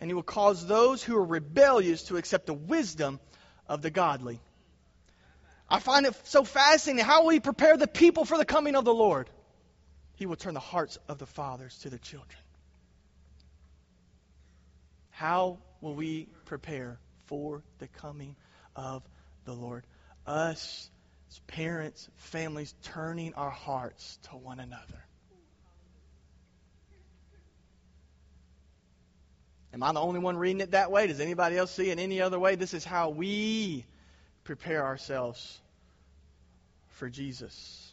And 0.00 0.08
he 0.08 0.14
will 0.14 0.22
cause 0.22 0.66
those 0.66 1.02
who 1.02 1.16
are 1.16 1.24
rebellious 1.24 2.04
to 2.04 2.18
accept 2.18 2.46
the 2.46 2.54
wisdom 2.54 3.18
of 3.68 3.82
the 3.82 3.90
godly. 3.90 4.40
I 5.68 5.80
find 5.80 6.06
it 6.06 6.14
so 6.24 6.44
fascinating. 6.44 7.04
How 7.04 7.22
will 7.24 7.30
he 7.30 7.40
prepare 7.40 7.76
the 7.76 7.88
people 7.88 8.24
for 8.24 8.38
the 8.38 8.44
coming 8.44 8.76
of 8.76 8.84
the 8.84 8.94
Lord? 8.94 9.28
He 10.14 10.26
will 10.26 10.36
turn 10.36 10.54
the 10.54 10.60
hearts 10.60 10.98
of 11.08 11.18
the 11.18 11.26
fathers 11.26 11.78
to 11.78 11.90
the 11.90 11.98
children. 11.98 12.38
How 15.10 15.58
will 15.80 15.94
we 15.94 16.28
prepare 16.44 16.98
for 17.26 17.62
the 17.78 17.88
coming 17.88 18.36
of 18.76 19.02
the 19.44 19.52
Lord? 19.52 19.84
Us, 20.26 20.90
parents, 21.46 22.08
families, 22.16 22.74
turning 22.82 23.34
our 23.34 23.50
hearts 23.50 24.18
to 24.30 24.36
one 24.36 24.60
another. 24.60 25.04
Am 29.72 29.82
I 29.82 29.92
the 29.92 30.00
only 30.00 30.20
one 30.20 30.38
reading 30.38 30.60
it 30.60 30.70
that 30.70 30.90
way? 30.90 31.06
Does 31.06 31.20
anybody 31.20 31.58
else 31.58 31.70
see 31.70 31.90
it 31.90 31.98
any 31.98 32.22
other 32.22 32.38
way? 32.38 32.54
This 32.54 32.72
is 32.72 32.84
how 32.84 33.10
we 33.10 33.84
prepare 34.46 34.84
ourselves 34.84 35.60
for 36.86 37.10
Jesus. 37.10 37.85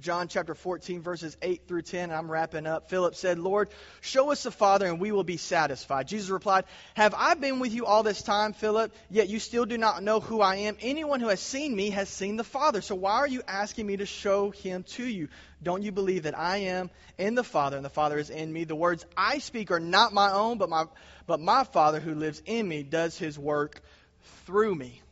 John 0.00 0.28
chapter 0.28 0.54
14, 0.54 1.02
verses 1.02 1.36
8 1.42 1.68
through 1.68 1.82
10. 1.82 2.10
I'm 2.10 2.30
wrapping 2.30 2.66
up. 2.66 2.88
Philip 2.88 3.14
said, 3.14 3.38
Lord, 3.38 3.68
show 4.00 4.32
us 4.32 4.42
the 4.42 4.50
Father, 4.50 4.86
and 4.86 4.98
we 4.98 5.12
will 5.12 5.22
be 5.22 5.36
satisfied. 5.36 6.08
Jesus 6.08 6.30
replied, 6.30 6.64
Have 6.94 7.14
I 7.14 7.34
been 7.34 7.58
with 7.58 7.74
you 7.74 7.84
all 7.84 8.02
this 8.02 8.22
time, 8.22 8.54
Philip? 8.54 8.94
Yet 9.10 9.28
you 9.28 9.38
still 9.38 9.66
do 9.66 9.76
not 9.76 10.02
know 10.02 10.20
who 10.20 10.40
I 10.40 10.56
am. 10.56 10.78
Anyone 10.80 11.20
who 11.20 11.28
has 11.28 11.40
seen 11.40 11.76
me 11.76 11.90
has 11.90 12.08
seen 12.08 12.36
the 12.36 12.44
Father. 12.44 12.80
So 12.80 12.94
why 12.94 13.12
are 13.12 13.28
you 13.28 13.42
asking 13.46 13.86
me 13.86 13.98
to 13.98 14.06
show 14.06 14.50
him 14.50 14.84
to 14.94 15.04
you? 15.04 15.28
Don't 15.62 15.82
you 15.82 15.92
believe 15.92 16.22
that 16.22 16.38
I 16.38 16.58
am 16.58 16.90
in 17.18 17.34
the 17.34 17.44
Father, 17.44 17.76
and 17.76 17.84
the 17.84 17.90
Father 17.90 18.18
is 18.18 18.30
in 18.30 18.50
me? 18.50 18.64
The 18.64 18.74
words 18.74 19.04
I 19.14 19.38
speak 19.38 19.70
are 19.70 19.80
not 19.80 20.14
my 20.14 20.32
own, 20.32 20.56
but 20.56 20.70
my, 20.70 20.86
but 21.26 21.38
my 21.38 21.64
Father 21.64 22.00
who 22.00 22.14
lives 22.14 22.42
in 22.46 22.66
me 22.66 22.82
does 22.82 23.18
his 23.18 23.38
work 23.38 23.82
through 24.46 24.74
me. 24.74 25.02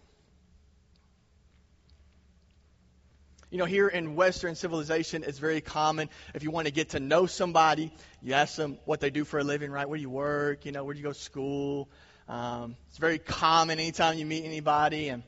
You 3.50 3.58
know, 3.58 3.64
here 3.64 3.88
in 3.88 4.14
Western 4.14 4.54
civilization, 4.54 5.24
it's 5.26 5.40
very 5.40 5.60
common 5.60 6.08
if 6.34 6.44
you 6.44 6.52
want 6.52 6.68
to 6.68 6.72
get 6.72 6.90
to 6.90 7.00
know 7.00 7.26
somebody, 7.26 7.90
you 8.22 8.34
ask 8.34 8.54
them 8.54 8.78
what 8.84 9.00
they 9.00 9.10
do 9.10 9.24
for 9.24 9.40
a 9.40 9.44
living, 9.44 9.72
right? 9.72 9.88
Where 9.88 9.96
do 9.96 10.02
you 10.02 10.08
work? 10.08 10.64
You 10.64 10.70
know, 10.70 10.84
where 10.84 10.94
do 10.94 11.00
you 11.00 11.04
go 11.04 11.12
to 11.12 11.18
school? 11.18 11.88
Um, 12.28 12.76
it's 12.90 12.98
very 12.98 13.18
common 13.18 13.80
anytime 13.80 14.16
you 14.18 14.24
meet 14.24 14.44
anybody, 14.44 15.08
and 15.08 15.24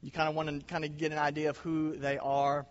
you 0.00 0.10
kind 0.10 0.26
of 0.26 0.34
want 0.34 0.48
to 0.48 0.64
kind 0.64 0.86
of 0.86 0.96
get 0.96 1.12
an 1.12 1.18
idea 1.18 1.50
of 1.50 1.58
who 1.58 1.96
they 1.96 2.16
are, 2.16 2.64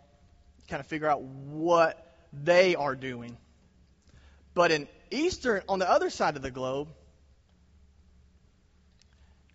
kind 0.69 0.79
of 0.79 0.87
figure 0.87 1.07
out 1.07 1.21
what 1.21 2.03
they 2.33 2.75
are 2.75 2.95
doing. 2.95 3.37
But 4.55 4.71
in 4.71 4.87
Eastern, 5.11 5.61
on 5.69 5.77
the 5.77 5.87
other 5.87 6.09
side 6.09 6.35
of 6.35 6.41
the 6.41 6.49
globe, 6.49 6.87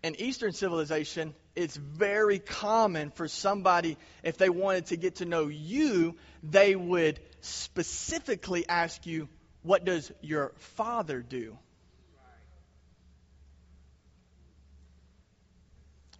in 0.04 0.14
Eastern 0.14 0.52
civilization, 0.52 1.34
it's 1.56 1.76
very 1.76 2.38
common 2.38 3.10
for 3.10 3.28
somebody, 3.28 3.96
if 4.22 4.38
they 4.38 4.48
wanted 4.48 4.86
to 4.86 4.96
get 4.96 5.16
to 5.16 5.24
know 5.24 5.48
you, 5.48 6.16
they 6.42 6.76
would 6.76 7.20
specifically 7.40 8.68
ask 8.68 9.06
you, 9.06 9.28
What 9.62 9.84
does 9.84 10.12
your 10.20 10.52
father 10.56 11.20
do? 11.20 11.58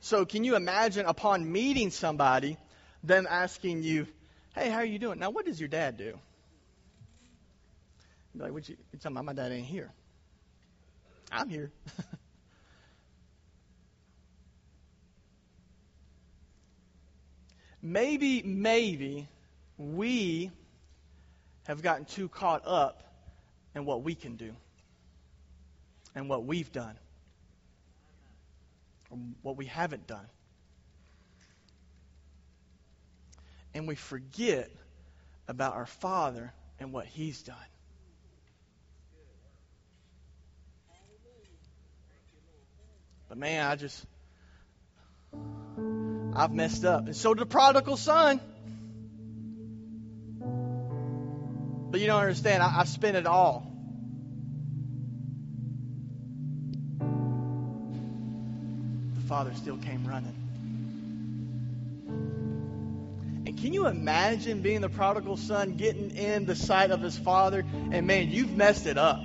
So, 0.01 0.25
can 0.25 0.45
you 0.45 0.57
imagine 0.57 1.07
upon 1.07 1.51
meeting 1.51 1.90
somebody, 1.90 2.57
them 3.05 3.27
asking 3.29 3.83
you, 3.83 4.07
Hey, 4.55 4.69
how 4.69 4.79
are 4.79 4.85
you 4.85 4.99
doing? 4.99 5.19
Now, 5.19 5.31
what 5.31 5.47
does 5.47 5.61
your 5.61 5.69
dad 5.69 5.97
do? 5.97 6.19
You're 8.35 8.45
like, 8.45 8.53
what 8.53 8.69
you, 8.69 8.77
you're 8.93 9.01
talking 9.01 9.16
about 9.16 9.25
my 9.25 9.33
dad 9.33 9.53
ain't 9.53 9.66
here. 9.66 9.93
I'm 11.31 11.49
here. 11.49 11.71
maybe, 17.83 18.43
maybe 18.43 19.29
we 19.79 20.51
have 21.66 21.83
gotten 21.83 22.05
too 22.05 22.29
caught 22.29 22.62
up 22.66 23.03
in 23.75 23.85
what 23.85 24.03
we 24.03 24.14
can 24.14 24.37
do 24.37 24.53
and 26.14 26.29
what 26.29 26.45
we've 26.45 26.73
done 26.73 26.97
what 29.43 29.57
we 29.57 29.66
haven't 29.66 30.07
done. 30.07 30.27
And 33.75 33.87
we 33.87 33.95
forget 33.95 34.71
about 35.49 35.75
our 35.75 35.87
Father 35.87 36.53
and 36.79 36.93
what 36.93 37.07
He's 37.07 37.43
done. 37.43 37.57
But 43.29 43.38
man, 43.38 43.64
I 43.64 43.77
just 43.77 44.05
I've 46.35 46.53
messed 46.53 46.85
up. 46.85 47.07
And 47.07 47.16
so 47.16 47.35
did 47.35 47.43
the 47.43 47.47
prodigal 47.47 47.97
son. 47.97 48.40
But 51.90 52.01
you 52.01 52.07
don't 52.07 52.21
understand. 52.21 52.62
I, 52.62 52.81
I 52.81 52.85
spent 52.85 53.16
it 53.16 53.27
all. 53.27 53.66
The 59.14 59.27
father 59.27 59.53
still 59.55 59.77
came 59.77 60.07
running. 60.07 60.37
And 63.47 63.59
can 63.59 63.73
you 63.73 63.88
imagine 63.88 64.62
being 64.62 64.81
the 64.83 64.88
prodigal 64.88 65.37
son, 65.37 65.77
getting 65.77 66.11
in 66.12 66.47
the 66.47 66.55
sight 66.55 66.93
of 66.93 67.01
his 67.01 67.19
father, 67.19 67.64
and 67.90 68.07
man, 68.07 68.31
you've 68.31 68.53
messed 68.53 68.87
it 68.87 68.99
up. 68.99 69.21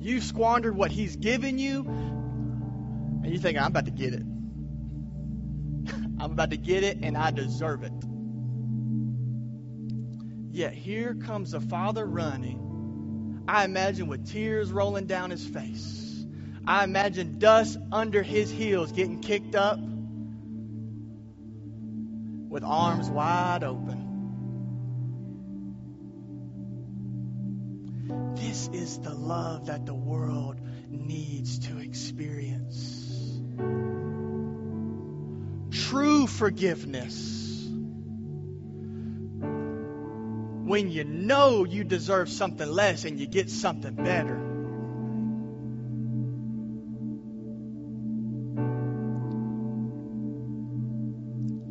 You've 0.00 0.24
squandered 0.24 0.76
what 0.76 0.90
he's 0.90 1.16
given 1.16 1.58
you, 1.58 1.86
and 1.86 3.32
you 3.32 3.38
think, 3.38 3.56
I'm 3.56 3.68
about 3.68 3.86
to 3.86 3.92
get 3.92 4.12
it. 4.12 4.24
I'm 6.22 6.30
about 6.30 6.50
to 6.50 6.56
get 6.56 6.84
it, 6.84 6.98
and 7.02 7.16
I 7.18 7.32
deserve 7.32 7.82
it. 7.82 7.92
Yet 10.52 10.72
here 10.72 11.16
comes 11.16 11.50
the 11.50 11.60
father 11.60 12.06
running. 12.06 13.42
I 13.48 13.64
imagine 13.64 14.06
with 14.06 14.30
tears 14.30 14.70
rolling 14.70 15.06
down 15.06 15.30
his 15.30 15.44
face. 15.44 16.24
I 16.64 16.84
imagine 16.84 17.40
dust 17.40 17.76
under 17.90 18.22
his 18.22 18.52
heels 18.52 18.92
getting 18.92 19.20
kicked 19.20 19.56
up 19.56 19.80
with 22.48 22.62
arms 22.62 23.10
wide 23.10 23.64
open. 23.64 23.98
This 28.36 28.68
is 28.68 29.00
the 29.00 29.12
love 29.12 29.66
that 29.66 29.86
the 29.86 29.94
world 29.94 30.60
needs 30.88 31.58
to 31.66 31.78
experience. 31.78 33.40
Forgiveness. 36.26 37.68
When 40.64 40.90
you 40.90 41.04
know 41.04 41.64
you 41.64 41.84
deserve 41.84 42.28
something 42.28 42.68
less 42.68 43.04
and 43.04 43.18
you 43.18 43.26
get 43.26 43.50
something 43.50 43.94
better. 43.94 44.38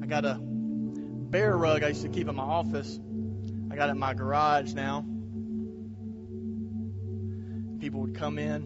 I 0.04 0.06
got 0.06 0.26
a 0.26 0.38
bear 0.42 1.56
rug 1.56 1.84
I 1.84 1.90
used 1.90 2.02
to 2.04 2.10
keep 2.10 2.28
in 2.28 2.36
my 2.36 2.44
office. 2.44 3.00
I 3.72 3.76
got 3.76 3.88
it 3.88 3.94
in 3.94 4.00
my 4.00 4.14
garage 4.14 4.74
now. 4.74 5.06
People 7.80 8.02
would 8.02 8.16
come 8.16 8.38
in 8.38 8.64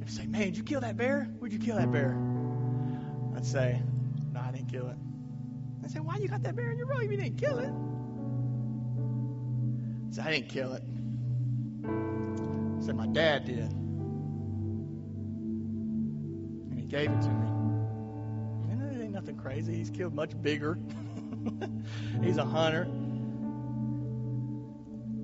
and 0.00 0.10
say, 0.10 0.26
Man, 0.26 0.42
did 0.42 0.58
you 0.58 0.62
kill 0.62 0.82
that 0.82 0.96
bear? 0.96 1.24
Where'd 1.38 1.52
you 1.52 1.58
kill 1.58 1.76
that 1.76 1.90
bear? 1.90 2.27
I'd 3.38 3.46
say, 3.46 3.80
No, 4.32 4.40
I 4.40 4.50
didn't 4.50 4.66
kill 4.66 4.88
it. 4.88 4.96
I'd 5.84 5.92
say, 5.92 6.00
Why 6.00 6.16
you 6.16 6.26
got 6.26 6.42
that 6.42 6.56
bear 6.56 6.72
in 6.72 6.76
your 6.76 6.90
if 7.00 7.08
you 7.08 7.16
didn't 7.16 7.36
kill 7.36 7.60
it? 7.60 7.70
I 10.08 10.12
said, 10.12 10.26
I 10.26 10.30
didn't 10.32 10.48
kill 10.48 10.72
it. 10.72 10.82
I 11.84 12.84
said, 12.84 12.96
My 12.96 13.06
dad 13.06 13.44
did. 13.44 13.70
And 16.70 16.80
he 16.80 16.84
gave 16.86 17.12
it 17.12 17.20
to 17.20 17.28
me 17.28 17.46
And 18.72 18.82
it 18.92 19.00
ain't 19.04 19.12
nothing 19.12 19.36
crazy. 19.36 19.76
He's 19.76 19.90
killed 19.90 20.14
much 20.14 20.32
bigger. 20.42 20.76
He's 22.24 22.38
a 22.38 22.44
hunter. 22.44 22.86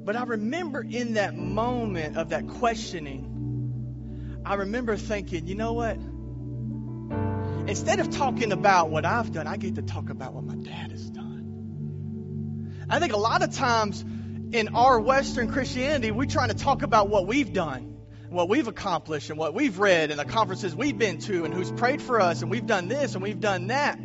But 0.05 0.15
I 0.15 0.23
remember 0.23 0.83
in 0.83 1.15
that 1.15 1.35
moment 1.35 2.17
of 2.17 2.29
that 2.29 2.47
questioning, 2.47 4.41
I 4.47 4.55
remember 4.55 4.97
thinking, 4.97 5.49
you 5.49 5.57
know 5.57 5.73
what? 5.73 5.99
Instead 7.75 7.99
of 7.99 8.09
talking 8.11 8.53
about 8.53 8.91
what 8.91 9.05
I've 9.05 9.33
done, 9.33 9.49
I 9.49 9.57
get 9.57 9.75
to 9.75 9.83
talk 9.83 10.09
about 10.09 10.33
what 10.33 10.45
my 10.45 10.55
dad 10.55 10.93
has 10.93 11.11
done. 11.11 12.87
I 12.89 13.01
think 13.01 13.13
a 13.13 13.17
lot 13.17 13.43
of 13.43 13.53
times 13.53 14.01
in 14.53 14.77
our 14.77 15.01
Western 15.01 15.51
Christianity, 15.51 16.13
we're 16.13 16.27
trying 16.27 16.51
to 16.51 16.55
talk 16.55 16.83
about 16.83 17.09
what 17.09 17.27
we've 17.27 17.53
done 17.53 17.91
what 18.31 18.49
we've 18.49 18.69
accomplished 18.69 19.31
and 19.31 19.39
what 19.39 19.55
we've 19.55 19.81
read 19.81 20.13
and 20.13 20.21
the 20.21 20.25
conferences 20.25 20.75
we've 20.75 20.99
been 20.99 21.19
to 21.19 21.45
and 21.45 21.53
who's 21.53 21.73
prayed 21.73 22.01
for 22.01 22.21
us 22.21 22.43
and 22.43 22.51
we've 22.51 22.67
done 22.67 22.87
this 22.87 23.15
and 23.15 23.23
we've 23.25 23.41
done 23.41 23.67
that. 23.69 23.99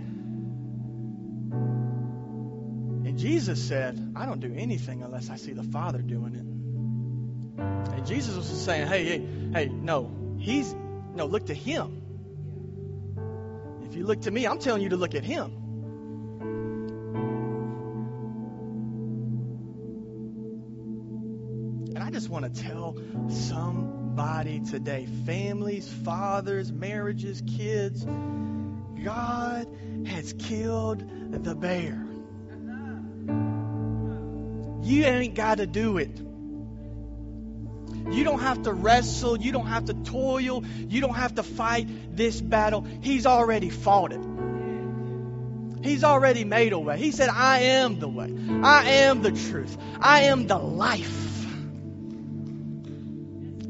And 3.05 3.19
Jesus 3.19 3.67
said, 3.67 4.13
I 4.15 4.25
don't 4.25 4.39
do 4.39 4.51
anything 4.55 5.03
unless 5.03 5.29
I 5.29 5.35
see 5.35 5.53
the 5.53 5.63
Father 5.63 6.01
doing 6.01 6.33
it. 6.33 6.45
And 7.95 8.05
Jesus 8.07 8.35
was 8.35 8.49
just 8.49 8.65
saying, 8.65 8.87
hey, 8.87 9.03
hey, 9.03 9.27
hey, 9.53 9.65
no, 9.67 10.11
he's, 10.39 10.75
no, 11.13 11.27
look 11.27 11.45
to 11.47 11.53
him. 11.53 11.98
If 13.89 13.95
you 13.95 14.05
look 14.05 14.21
to 14.21 14.31
me, 14.31 14.45
I'm 14.45 14.59
telling 14.59 14.83
you 14.83 14.89
to 14.89 14.97
look 14.97 15.15
at 15.15 15.23
him. 15.23 15.51
And 21.95 22.03
I 22.03 22.11
just 22.11 22.29
want 22.29 22.53
to 22.53 22.61
tell 22.61 22.97
somebody 23.29 24.59
today 24.59 25.07
families, 25.25 25.91
fathers, 25.91 26.71
marriages, 26.71 27.41
kids. 27.47 28.05
God 29.03 29.67
has 30.05 30.33
killed 30.33 31.03
the 31.31 31.55
bear. 31.55 32.05
You 34.83 35.03
ain't 35.05 35.33
got 35.33 35.57
to 35.57 35.65
do 35.65 35.97
it. 35.97 36.28
You 38.11 38.23
don't 38.23 38.39
have 38.39 38.63
to 38.63 38.73
wrestle. 38.73 39.37
You 39.37 39.51
don't 39.51 39.67
have 39.67 39.85
to 39.85 39.93
toil. 39.93 40.63
You 40.65 41.01
don't 41.01 41.15
have 41.15 41.35
to 41.35 41.43
fight 41.43 42.15
this 42.15 42.41
battle. 42.41 42.85
He's 43.01 43.25
already 43.25 43.69
fought 43.69 44.11
it. 44.13 44.21
He's 45.81 46.03
already 46.03 46.43
made 46.43 46.73
a 46.73 46.79
way. 46.79 46.97
He 46.97 47.11
said, 47.11 47.29
I 47.29 47.59
am 47.59 47.99
the 47.99 48.09
way. 48.09 48.35
I 48.63 48.89
am 48.89 49.21
the 49.21 49.31
truth. 49.31 49.77
I 50.01 50.23
am 50.23 50.47
the 50.47 50.57
life 50.57 51.29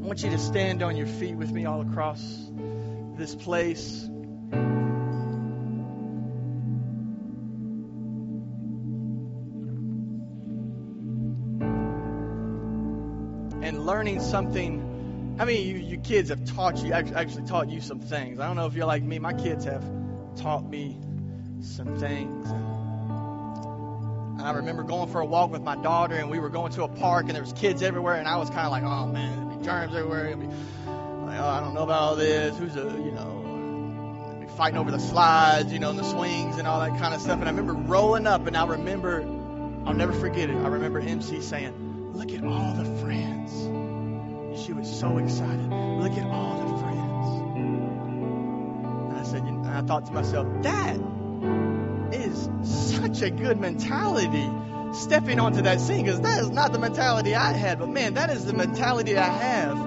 I 0.00 0.06
want 0.06 0.22
you 0.22 0.30
to 0.30 0.38
stand 0.38 0.82
on 0.82 0.96
your 0.96 1.06
feet 1.06 1.36
with 1.36 1.52
me 1.52 1.66
all 1.66 1.82
across 1.82 2.20
this 3.16 3.34
place. 3.34 4.08
Learning 14.00 14.18
something. 14.18 15.36
How 15.36 15.44
many 15.44 15.60
of 15.60 15.66
you, 15.66 15.74
you 15.76 15.98
kids 15.98 16.30
have 16.30 16.42
taught 16.46 16.78
you, 16.78 16.90
actually 16.94 17.44
taught 17.44 17.68
you 17.68 17.82
some 17.82 18.00
things? 18.00 18.40
I 18.40 18.46
don't 18.46 18.56
know 18.56 18.64
if 18.64 18.72
you're 18.72 18.86
like 18.86 19.02
me. 19.02 19.18
My 19.18 19.34
kids 19.34 19.66
have 19.66 19.84
taught 20.36 20.66
me 20.66 20.96
some 21.60 21.98
things. 21.98 22.48
And 24.38 24.40
I 24.40 24.52
remember 24.52 24.84
going 24.84 25.10
for 25.10 25.20
a 25.20 25.26
walk 25.26 25.50
with 25.50 25.60
my 25.60 25.76
daughter, 25.76 26.14
and 26.14 26.30
we 26.30 26.38
were 26.38 26.48
going 26.48 26.72
to 26.72 26.84
a 26.84 26.88
park, 26.88 27.26
and 27.26 27.34
there 27.34 27.42
was 27.42 27.52
kids 27.52 27.82
everywhere, 27.82 28.14
and 28.14 28.26
I 28.26 28.38
was 28.38 28.48
kind 28.48 28.60
of 28.60 28.70
like, 28.70 28.84
oh 28.84 29.06
man, 29.06 29.62
germs 29.62 29.94
everywhere. 29.94 30.34
Be, 30.34 30.46
like, 30.46 31.38
oh, 31.38 31.46
I 31.46 31.60
don't 31.60 31.74
know 31.74 31.82
about 31.82 32.00
all 32.00 32.16
this. 32.16 32.56
Who's 32.56 32.76
a, 32.76 32.84
you 33.04 33.12
know, 33.12 34.48
fighting 34.56 34.78
over 34.78 34.90
the 34.90 34.98
slides, 34.98 35.74
you 35.74 35.78
know, 35.78 35.90
and 35.90 35.98
the 35.98 36.04
swings 36.04 36.56
and 36.56 36.66
all 36.66 36.80
that 36.80 36.98
kind 36.98 37.12
of 37.12 37.20
stuff. 37.20 37.40
And 37.40 37.50
I 37.50 37.50
remember 37.50 37.74
rolling 37.74 38.26
up, 38.26 38.46
and 38.46 38.56
I 38.56 38.64
remember, 38.64 39.20
I'll 39.84 39.92
never 39.92 40.14
forget 40.14 40.48
it. 40.48 40.56
I 40.56 40.68
remember 40.68 41.00
MC 41.00 41.42
saying, 41.42 42.14
"Look 42.14 42.32
at 42.32 42.42
all 42.42 42.72
the 42.72 42.86
friends." 43.02 43.79
She 44.66 44.72
was 44.74 44.98
so 45.00 45.16
excited. 45.16 45.70
Look 45.70 46.12
at 46.12 46.26
all 46.26 46.60
the 46.60 46.78
friends. 46.82 47.26
And 49.08 49.18
I 49.18 49.22
said, 49.22 49.42
and 49.42 49.66
I 49.66 49.80
thought 49.80 50.04
to 50.06 50.12
myself, 50.12 50.46
that 50.62 50.98
is 52.12 52.50
such 52.62 53.22
a 53.22 53.30
good 53.30 53.58
mentality 53.58 54.50
stepping 54.92 55.40
onto 55.40 55.62
that 55.62 55.80
scene 55.80 56.04
because 56.04 56.20
that 56.20 56.40
is 56.42 56.50
not 56.50 56.72
the 56.72 56.78
mentality 56.78 57.34
I 57.34 57.52
had. 57.52 57.78
But 57.78 57.88
man, 57.88 58.14
that 58.14 58.28
is 58.28 58.44
the 58.44 58.52
mentality 58.52 59.16
I 59.16 59.28
have 59.28 59.78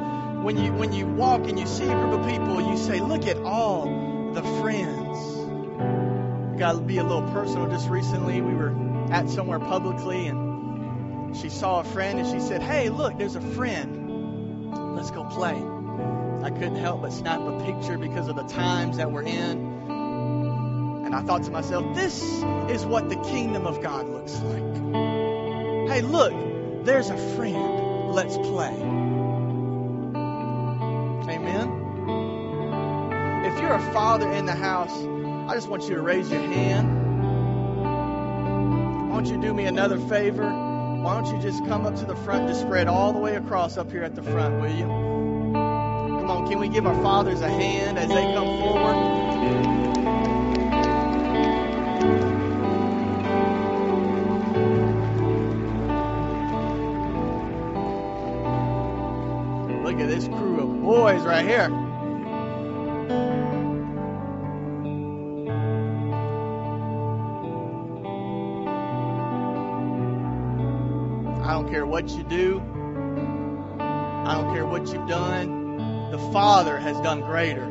when 0.44 0.58
you 0.58 0.74
when 0.74 0.92
you 0.92 1.06
walk 1.06 1.48
and 1.48 1.60
you 1.60 1.68
see 1.68 1.86
a 1.86 1.94
group 1.94 2.22
of 2.22 2.28
people. 2.28 2.60
You 2.62 2.78
say, 2.78 3.00
"Look 3.00 3.28
at 3.28 3.38
all 3.44 4.32
the 4.34 4.42
friends." 4.62 6.60
Got 6.60 6.74
to 6.74 6.82
be 6.82 6.98
a 6.98 7.04
little 7.04 7.30
personal. 7.32 7.70
Just 7.70 7.90
recently, 7.90 8.42
we 8.42 8.54
were 8.54 8.74
at 9.12 9.30
somewhere 9.30 9.60
publicly, 9.60 10.28
and 10.28 11.36
she 11.36 11.50
saw 11.50 11.82
a 11.82 11.84
friend, 11.84 12.20
and 12.20 12.28
she 12.28 12.40
said, 12.40 12.64
"Hey, 12.64 12.90
look, 12.90 13.18
there's 13.20 13.36
a 13.36 13.42
friend. 13.42 14.03
Let's 14.94 15.12
go 15.12 15.24
play." 15.24 15.62
I 16.44 16.50
couldn't 16.50 16.76
help 16.76 17.02
but 17.04 17.14
snap 17.14 17.40
a 17.40 17.64
picture 17.64 17.98
because 17.98 18.28
of 18.28 18.36
the 18.36 18.44
times 18.44 18.98
that 18.98 19.10
we're 19.10 19.24
in. 19.24 19.72
And 21.06 21.16
I 21.16 21.22
thought 21.22 21.44
to 21.44 21.52
myself, 21.52 21.96
this 21.96 22.22
is 22.70 22.86
what 22.86 23.08
the 23.08 23.16
kingdom 23.16 23.66
of 23.66 23.82
God 23.82 24.10
looks 24.10 24.38
like. 24.40 24.62
Hey, 25.90 26.02
look, 26.02 26.34
there's 26.84 27.10
a 27.10 27.16
friend. 27.36 28.10
Let's 28.10 28.36
play. 28.36 28.74
Amen. 31.30 31.70
If 33.46 33.62
you're 33.62 33.76
a 33.76 33.92
father 33.94 34.30
in 34.32 34.46
the 34.46 34.56
house, 34.56 34.92
I 35.50 35.54
just 35.56 35.70
want 35.70 35.84
you 35.84 35.96
to 35.96 36.02
raise 36.02 36.30
your 36.30 36.42
hand. 36.42 36.90
Why 39.10 39.16
don't 39.16 39.28
you 39.28 39.38
do 39.40 39.54
me 39.54 39.64
another 39.64 39.98
favor? 39.98 40.73
Why 41.04 41.20
don't 41.20 41.36
you 41.36 41.42
just 41.42 41.66
come 41.66 41.86
up 41.86 41.98
to 41.98 42.06
the 42.06 42.16
front, 42.16 42.48
just 42.48 42.62
spread 42.62 42.88
all 42.88 43.12
the 43.12 43.20
way 43.20 43.36
across 43.36 43.78
up 43.78 43.92
here 43.92 44.04
at 44.04 44.16
the 44.16 44.24
front, 44.24 44.62
will 44.62 44.74
you? 44.74 44.86
Come 44.86 46.32
on, 46.32 46.48
can 46.48 46.60
we 46.60 46.70
give 46.70 46.88
our 46.88 46.96
fathers 47.04 47.42
a 47.42 47.50
hand 47.50 48.00
as 48.00 48.08
they 48.08 48.24
come 48.34 48.48
forward? 48.62 48.96
Look 59.84 60.00
at 60.00 60.08
this 60.08 60.30
crew 60.30 60.62
of 60.62 60.82
boys 60.82 61.24
right 61.24 61.46
here. 61.46 61.93
What 71.94 72.10
you 72.10 72.24
do. 72.24 72.60
I 73.80 74.34
don't 74.34 74.52
care 74.52 74.66
what 74.66 74.88
you've 74.92 75.08
done. 75.08 76.10
The 76.10 76.18
Father 76.34 76.80
has 76.80 77.00
done 77.02 77.22
greater. 77.22 77.66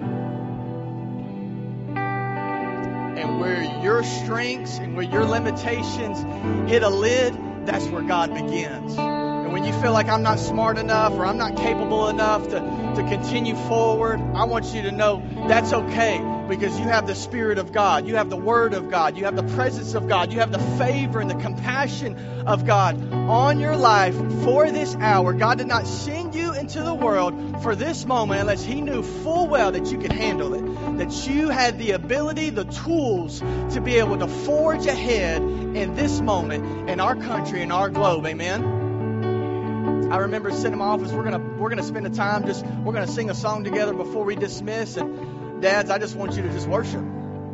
And 3.19 3.41
where 3.41 3.65
your 3.83 4.05
strengths 4.05 4.79
and 4.79 4.95
where 4.95 5.05
your 5.05 5.25
limitations 5.25 6.71
hit 6.71 6.85
a 6.85 6.89
lid, 6.89 7.37
that's 7.67 7.89
where 7.89 8.03
God 8.03 8.33
begins. 8.33 8.97
And 8.97 9.53
when 9.53 9.65
you 9.65 9.73
feel 9.81 9.93
like 9.93 10.07
I'm 10.07 10.23
not 10.23 10.39
smart 10.39 10.79
enough 10.79 11.15
or 11.15 11.27
I'm 11.27 11.39
not 11.39 11.57
capable 11.57 12.07
enough 12.09 12.45
to, 12.45 12.61
to 12.61 13.03
continue 13.09 13.57
forward, 13.57 14.21
I 14.21 14.45
want 14.45 14.67
you 14.67 14.83
to 14.83 14.93
know 14.93 15.21
that's 15.49 15.73
okay 15.73 16.21
because 16.59 16.79
you 16.79 16.85
have 16.85 17.07
the 17.07 17.15
Spirit 17.15 17.57
of 17.57 17.73
God, 17.73 18.07
you 18.07 18.17
have 18.17 18.29
the 18.29 18.37
Word 18.37 18.75
of 18.75 18.91
God, 18.91 19.17
you 19.17 19.25
have 19.25 19.37
the 19.37 19.55
presence 19.55 19.95
of 19.95 20.07
God, 20.07 20.31
you 20.35 20.41
have 20.41 20.53
the 20.53 20.59
favor 20.77 21.19
and 21.19 21.31
the 21.31 21.35
compassion 21.37 22.15
of 22.47 22.67
God 22.67 23.11
on 23.15 23.59
your 23.59 23.75
life 23.75 24.15
for 24.45 24.71
this 24.71 24.95
hour. 24.97 25.33
God 25.33 25.57
did 25.57 25.67
not 25.67 25.87
send 25.87 26.35
you 26.35 26.53
into 26.53 26.83
the 26.83 26.93
world 26.93 27.63
for 27.63 27.75
this 27.75 28.05
moment 28.05 28.43
unless 28.43 28.63
He 28.63 28.83
knew 28.83 29.03
full 29.03 29.47
well 29.49 29.73
that 29.73 29.87
you 29.87 29.97
could 29.97 30.13
handle 30.13 30.53
it, 30.53 30.99
that 30.99 31.27
you 31.27 31.49
had 31.49 31.79
the 31.79 31.93
ability, 31.93 32.51
the 32.51 32.65
tools 32.65 33.41
to 33.41 33.81
be 33.81 33.97
able 33.97 34.19
to 34.19 34.29
forge 34.29 34.85
ahead 34.85 35.41
in 35.41 35.95
this 35.95 36.21
moment 36.21 36.91
in 36.91 37.01
our 37.01 37.17
country, 37.17 37.63
in 37.63 37.73
our 37.73 37.89
globe. 37.89 38.27
Amen. 38.27 40.11
I 40.13 40.19
remember 40.19 40.51
sitting 40.51 40.75
in 40.75 40.79
my 40.81 40.85
office. 40.85 41.13
We're 41.13 41.25
gonna 41.25 41.39
we're 41.39 41.71
gonna 41.71 41.83
spend 41.83 42.05
the 42.05 42.11
time 42.11 42.45
just 42.45 42.67
we're 42.67 42.93
gonna 42.93 43.07
sing 43.07 43.31
a 43.31 43.35
song 43.35 43.65
together 43.65 43.95
before 43.95 44.25
we 44.25 44.37
dismiss 44.37 44.99
and 44.99 45.42
Dads, 45.63 45.91
I 45.91 45.99
just 45.99 46.17
want 46.17 46.35
you 46.35 46.43
to 46.43 46.49
just 46.49 46.67
worship. 46.67 47.05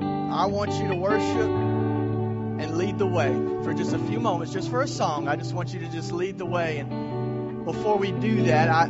I 0.00 0.46
want 0.46 0.72
you 0.72 0.88
to 0.88 0.94
worship 0.94 1.50
and 1.50 2.78
lead 2.78 2.98
the 2.98 3.06
way 3.06 3.28
for 3.62 3.74
just 3.74 3.92
a 3.92 3.98
few 3.98 4.18
moments, 4.18 4.50
just 4.50 4.70
for 4.70 4.80
a 4.80 4.88
song. 4.88 5.28
I 5.28 5.36
just 5.36 5.52
want 5.52 5.74
you 5.74 5.80
to 5.80 5.88
just 5.88 6.10
lead 6.10 6.38
the 6.38 6.46
way. 6.46 6.78
And 6.78 7.66
before 7.66 7.98
we 7.98 8.12
do 8.12 8.44
that, 8.44 8.70
I 8.70 8.84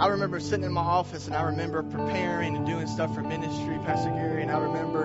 I 0.00 0.08
remember 0.08 0.40
sitting 0.40 0.64
in 0.64 0.72
my 0.72 0.80
office 0.80 1.28
and 1.28 1.36
I 1.36 1.42
remember 1.42 1.84
preparing 1.84 2.56
and 2.56 2.66
doing 2.66 2.88
stuff 2.88 3.14
for 3.14 3.22
ministry, 3.22 3.78
Pastor 3.86 4.10
Gary, 4.10 4.42
and 4.42 4.50
I 4.50 4.58
remember 4.58 5.04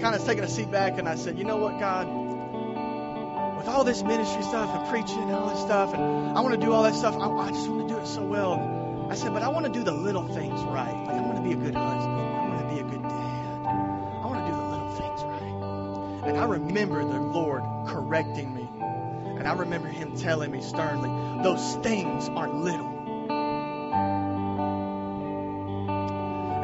kind 0.00 0.14
of 0.14 0.24
taking 0.24 0.42
a 0.42 0.48
seat 0.48 0.70
back 0.70 0.98
and 0.98 1.06
I 1.06 1.16
said, 1.16 1.38
you 1.38 1.44
know 1.44 1.58
what, 1.58 1.78
God, 1.78 2.06
with 3.58 3.68
all 3.68 3.84
this 3.84 4.02
ministry 4.02 4.42
stuff 4.42 4.74
and 4.74 4.88
preaching 4.88 5.22
and 5.22 5.32
all 5.32 5.50
this 5.50 5.60
stuff, 5.60 5.92
and 5.92 6.02
I 6.36 6.40
want 6.40 6.58
to 6.58 6.60
do 6.66 6.72
all 6.72 6.82
that 6.84 6.94
stuff, 6.94 7.14
I, 7.14 7.28
I 7.28 7.50
just 7.50 7.68
want 7.68 7.88
to 7.88 7.94
do 7.94 8.00
it 8.00 8.06
so 8.06 8.24
well. 8.24 8.75
I 9.08 9.14
said, 9.14 9.32
but 9.32 9.42
I 9.42 9.48
want 9.48 9.66
to 9.66 9.72
do 9.72 9.84
the 9.84 9.92
little 9.92 10.26
things 10.26 10.60
right. 10.62 11.04
Like 11.06 11.16
I 11.16 11.20
want 11.20 11.36
to 11.36 11.42
be 11.42 11.52
a 11.52 11.56
good 11.56 11.74
husband. 11.74 12.20
I 12.20 12.48
want 12.48 12.68
to 12.68 12.74
be 12.74 12.80
a 12.80 12.84
good 12.84 13.02
dad. 13.02 13.66
I 13.66 14.26
want 14.26 14.44
to 14.44 14.50
do 14.50 14.56
the 14.56 14.68
little 14.68 14.90
things 14.96 15.22
right. 15.22 16.28
And 16.28 16.36
I 16.38 16.44
remember 16.44 17.04
the 17.04 17.20
Lord 17.20 17.62
correcting 17.86 18.52
me. 18.54 18.68
And 19.38 19.46
I 19.46 19.52
remember 19.52 19.88
Him 19.88 20.16
telling 20.16 20.50
me 20.50 20.60
sternly, 20.60 21.42
those 21.44 21.76
things 21.76 22.28
aren't 22.28 22.56
little. 22.56 22.96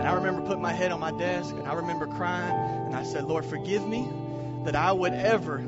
And 0.01 0.09
I 0.09 0.15
remember 0.15 0.43
putting 0.43 0.63
my 0.63 0.73
head 0.73 0.91
on 0.91 0.99
my 0.99 1.13
desk 1.13 1.55
and 1.55 1.69
I 1.69 1.75
remember 1.75 2.09
crying. 2.09 2.87
And 2.87 2.97
I 2.97 3.05
said, 3.05 3.25
Lord, 3.25 3.45
forgive 3.45 3.87
me 3.87 4.11
that 4.65 4.75
I 4.75 4.91
would 4.91 5.13
ever 5.13 5.65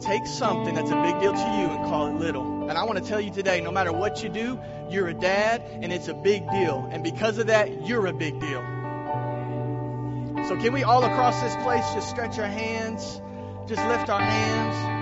take 0.00 0.26
something 0.26 0.74
that's 0.74 0.90
a 0.90 1.02
big 1.02 1.20
deal 1.20 1.32
to 1.32 1.38
you 1.38 1.68
and 1.76 1.84
call 1.84 2.06
it 2.06 2.14
little. 2.14 2.68
And 2.70 2.78
I 2.78 2.84
want 2.84 2.98
to 2.98 3.04
tell 3.04 3.20
you 3.20 3.30
today 3.30 3.60
no 3.60 3.70
matter 3.70 3.92
what 3.92 4.22
you 4.22 4.28
do, 4.28 4.58
you're 4.90 5.08
a 5.08 5.14
dad 5.14 5.62
and 5.82 5.92
it's 5.92 6.08
a 6.08 6.14
big 6.14 6.48
deal. 6.50 6.88
And 6.90 7.02
because 7.02 7.38
of 7.38 7.48
that, 7.48 7.86
you're 7.86 8.06
a 8.06 8.12
big 8.12 8.40
deal. 8.40 8.62
So, 10.48 10.56
can 10.56 10.72
we 10.72 10.84
all 10.84 11.04
across 11.04 11.40
this 11.42 11.56
place 11.56 11.84
just 11.94 12.08
stretch 12.08 12.38
our 12.38 12.46
hands, 12.46 13.20
just 13.66 13.84
lift 13.84 14.08
our 14.08 14.20
hands? 14.20 14.96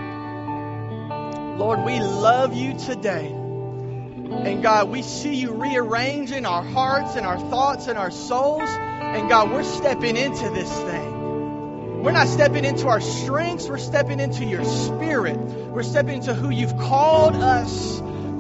Lord, 1.58 1.84
we 1.84 2.00
love 2.00 2.54
you 2.54 2.78
today. 2.78 3.26
And 3.26 4.62
God, 4.62 4.88
we 4.88 5.02
see 5.02 5.34
you 5.34 5.52
rearranging 5.52 6.46
our 6.46 6.62
hearts 6.62 7.16
and 7.16 7.26
our 7.26 7.38
thoughts 7.38 7.86
and 7.88 7.98
our 7.98 8.10
souls. 8.10 8.68
And 8.68 9.28
God, 9.28 9.50
we're 9.50 9.64
stepping 9.64 10.16
into 10.16 10.50
this 10.50 10.72
thing. 10.72 12.02
We're 12.02 12.12
not 12.12 12.28
stepping 12.28 12.64
into 12.64 12.88
our 12.88 13.00
strengths, 13.00 13.68
we're 13.68 13.78
stepping 13.78 14.20
into 14.20 14.44
your 14.44 14.64
spirit. 14.64 15.38
We're 15.38 15.82
stepping 15.82 16.16
into 16.16 16.34
who 16.34 16.50
you've 16.50 16.76
called 16.76 17.34
us 17.34 17.98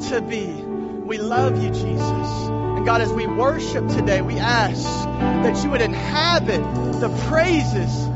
to 0.08 0.20
be. 0.20 0.63
We 1.04 1.18
love 1.18 1.62
you, 1.62 1.68
Jesus. 1.68 2.00
And 2.48 2.86
God, 2.86 3.02
as 3.02 3.12
we 3.12 3.26
worship 3.26 3.86
today, 3.88 4.22
we 4.22 4.38
ask 4.38 4.84
that 4.84 5.62
you 5.62 5.70
would 5.70 5.82
inhabit 5.82 6.62
the 6.98 7.10
praises 7.28 8.06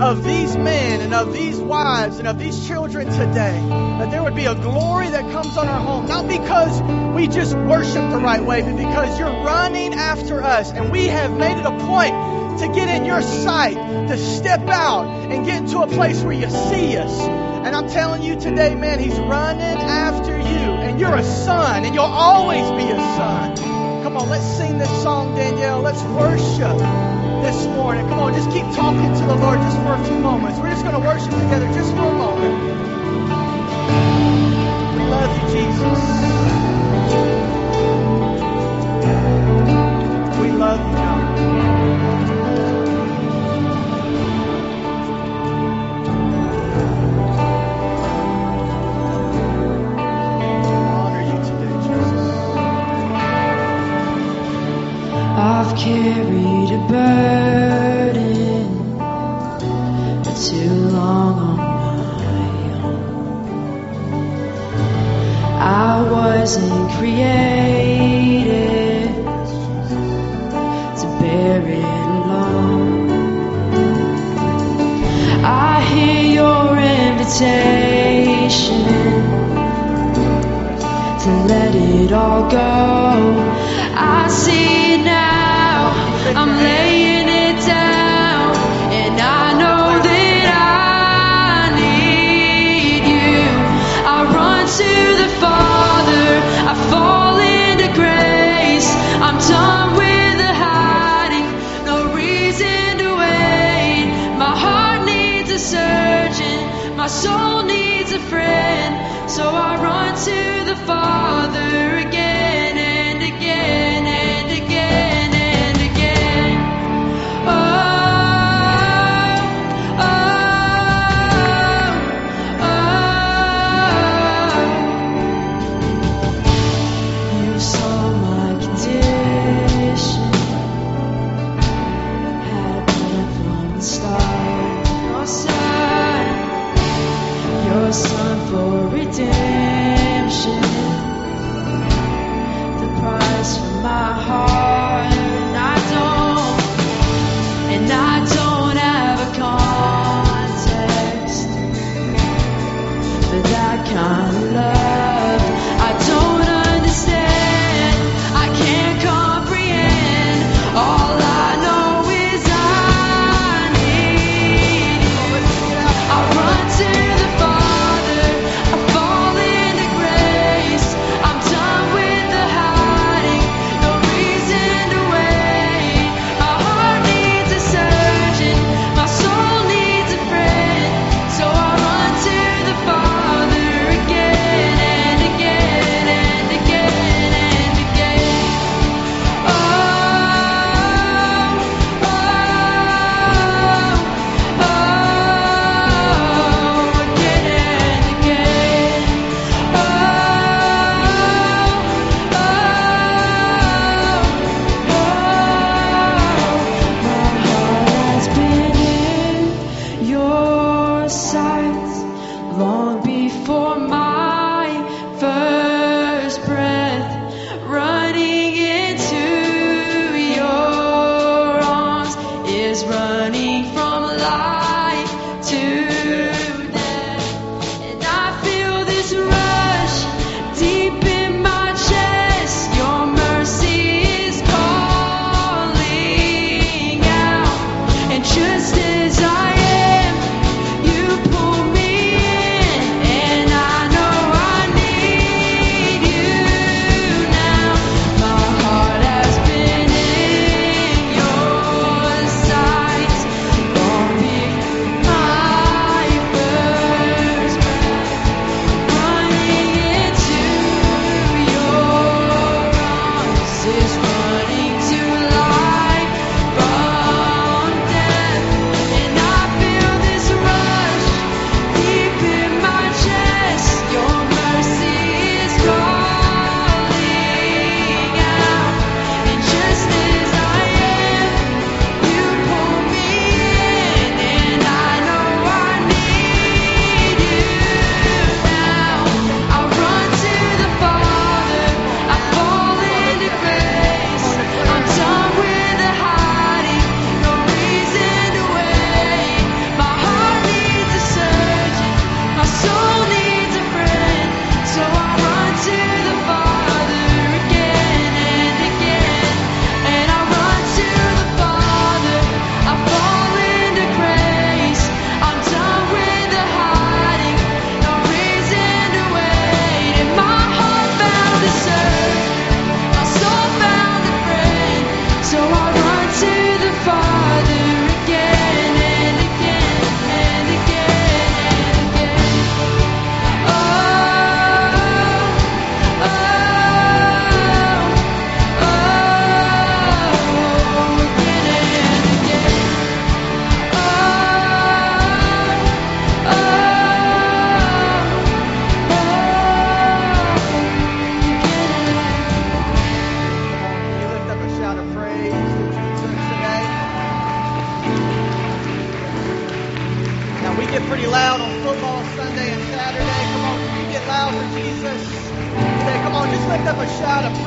of 0.00 0.22
these 0.22 0.56
men 0.56 1.00
and 1.00 1.12
of 1.12 1.32
these 1.32 1.58
wives 1.58 2.20
and 2.20 2.28
of 2.28 2.38
these 2.38 2.68
children 2.68 3.08
today. 3.08 3.60
That 3.98 4.12
there 4.12 4.22
would 4.22 4.36
be 4.36 4.46
a 4.46 4.54
glory 4.54 5.08
that 5.08 5.32
comes 5.32 5.56
on 5.56 5.66
our 5.66 5.80
home, 5.80 6.06
not 6.06 6.28
because 6.28 6.80
we 7.16 7.26
just 7.26 7.56
worship 7.56 8.10
the 8.12 8.18
right 8.18 8.44
way, 8.44 8.62
but 8.62 8.76
because 8.76 9.18
you're 9.18 9.26
running 9.26 9.92
after 9.94 10.40
us. 10.40 10.70
And 10.70 10.92
we 10.92 11.08
have 11.08 11.36
made 11.36 11.58
it 11.58 11.66
a 11.66 11.76
point 11.84 12.60
to 12.60 12.68
get 12.68 12.88
in 12.88 13.06
your 13.06 13.22
sight, 13.22 13.74
to 13.74 14.16
step 14.16 14.68
out 14.68 15.08
and 15.32 15.44
get 15.44 15.62
into 15.62 15.80
a 15.80 15.88
place 15.88 16.22
where 16.22 16.34
you 16.34 16.48
see 16.48 16.96
us. 16.96 17.55
And 17.66 17.74
I'm 17.74 17.88
telling 17.88 18.22
you 18.22 18.38
today, 18.38 18.76
man, 18.76 19.00
he's 19.00 19.18
running 19.18 19.60
after 19.60 20.38
you. 20.38 20.44
And 20.86 21.00
you're 21.00 21.16
a 21.16 21.24
son, 21.24 21.84
and 21.84 21.96
you'll 21.96 22.04
always 22.04 22.70
be 22.70 22.88
a 22.92 22.96
son. 22.96 23.56
Come 24.04 24.16
on, 24.16 24.30
let's 24.30 24.44
sing 24.44 24.78
this 24.78 25.02
song, 25.02 25.34
Danielle. 25.34 25.80
Let's 25.80 26.00
worship 26.04 26.78
this 27.42 27.66
morning. 27.66 28.06
Come 28.06 28.20
on, 28.20 28.34
just 28.34 28.52
keep 28.52 28.62
talking 28.76 29.12
to 29.12 29.26
the 29.26 29.34
Lord 29.34 29.58
just 29.58 29.78
for 29.78 29.94
a 29.94 30.04
few 30.04 30.18
moments. 30.18 30.60
We're 30.60 30.70
just 30.70 30.84
going 30.84 30.94
to 30.94 31.00
worship 31.08 31.30
together 31.30 31.66
just 31.74 31.90
for 31.90 32.06
a 32.06 32.12
moment. 32.12 32.54
We 34.94 35.02
love 35.10 35.34
you, 35.34 35.48
Jesus. 35.58 36.00
We 40.40 40.52
love 40.52 40.80
you, 41.00 41.05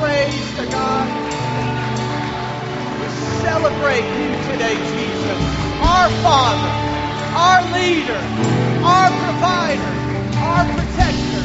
praise 0.00 0.56
to 0.56 0.64
God. 0.64 1.06
We 3.00 3.08
celebrate 3.44 4.00
you 4.00 4.32
today, 4.50 4.76
Jesus. 4.96 5.40
Our 5.84 6.08
Father, 6.24 6.72
our 7.36 7.60
leader, 7.76 8.22
our 8.82 9.10
provider, 9.24 9.92
our 10.40 10.64
protector. 10.72 11.44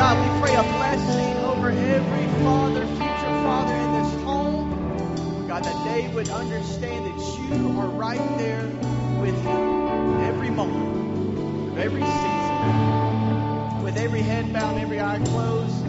God, 0.00 0.16
we 0.22 0.28
pray 0.40 0.54
a 0.56 0.62
blessing 0.62 1.36
over 1.44 1.68
every 1.70 2.26
father, 2.42 2.86
future 2.86 3.34
father 3.44 3.74
in 3.74 3.92
this 4.02 4.22
home. 4.24 5.46
God, 5.46 5.62
that 5.62 5.84
they 5.84 6.08
would 6.14 6.30
understand 6.30 7.04
that 7.04 7.20
you 7.38 7.78
are 7.78 7.88
right 7.88 8.38
there 8.38 8.66
with 9.20 9.36
them 9.44 10.20
every 10.22 10.48
moment, 10.48 11.78
every 11.78 12.00
season, 12.00 13.82
with 13.82 13.98
every 13.98 14.22
head 14.22 14.50
bowed, 14.54 14.78
every 14.78 15.00
eye 15.00 15.18
closed. 15.18 15.83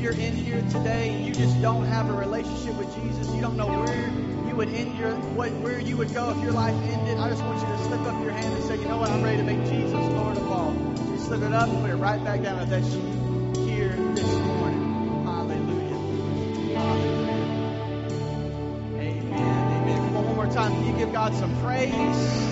You're 0.00 0.12
in 0.12 0.34
here 0.34 0.62
today 0.70 1.10
and 1.10 1.26
you 1.26 1.34
just 1.34 1.60
don't 1.60 1.84
have 1.84 2.08
a 2.08 2.14
relationship 2.14 2.74
with 2.76 2.92
Jesus, 2.94 3.28
you 3.34 3.42
don't 3.42 3.58
know 3.58 3.66
where 3.66 4.08
you 4.48 4.56
would 4.56 4.70
end 4.70 4.96
your 4.96 5.12
what, 5.36 5.52
where 5.60 5.78
you 5.78 5.98
would 5.98 6.14
go 6.14 6.30
if 6.30 6.42
your 6.42 6.52
life 6.52 6.74
ended. 6.74 7.18
I 7.18 7.28
just 7.28 7.42
want 7.42 7.60
you 7.60 7.66
to 7.66 7.78
slip 7.84 8.00
up 8.00 8.22
your 8.22 8.32
hand 8.32 8.54
and 8.54 8.64
say, 8.64 8.78
you 8.78 8.86
know 8.86 8.96
what, 8.96 9.10
I'm 9.10 9.22
ready 9.22 9.36
to 9.36 9.42
make 9.42 9.62
Jesus 9.66 9.92
Lord 9.92 10.38
of 10.38 10.50
all. 10.50 10.72
Just 11.12 11.26
slip 11.26 11.42
it 11.42 11.52
up 11.52 11.68
and 11.68 11.82
put 11.82 11.90
it 11.90 11.96
right 11.96 12.24
back 12.24 12.42
down 12.42 12.58
at 12.60 12.70
that 12.70 12.82
sheet 12.82 13.66
here 13.68 13.90
this 14.14 14.32
morning. 14.32 15.24
Hallelujah. 15.26 15.98
Hallelujah. 16.78 17.34
Amen. 18.96 19.82
Amen. 19.82 19.96
Come 19.98 20.16
on, 20.16 20.24
one 20.24 20.34
more 20.34 20.46
time. 20.46 20.72
Can 20.72 20.86
you 20.86 20.96
give 20.96 21.12
God 21.12 21.34
some 21.34 21.54
praise? 21.60 22.49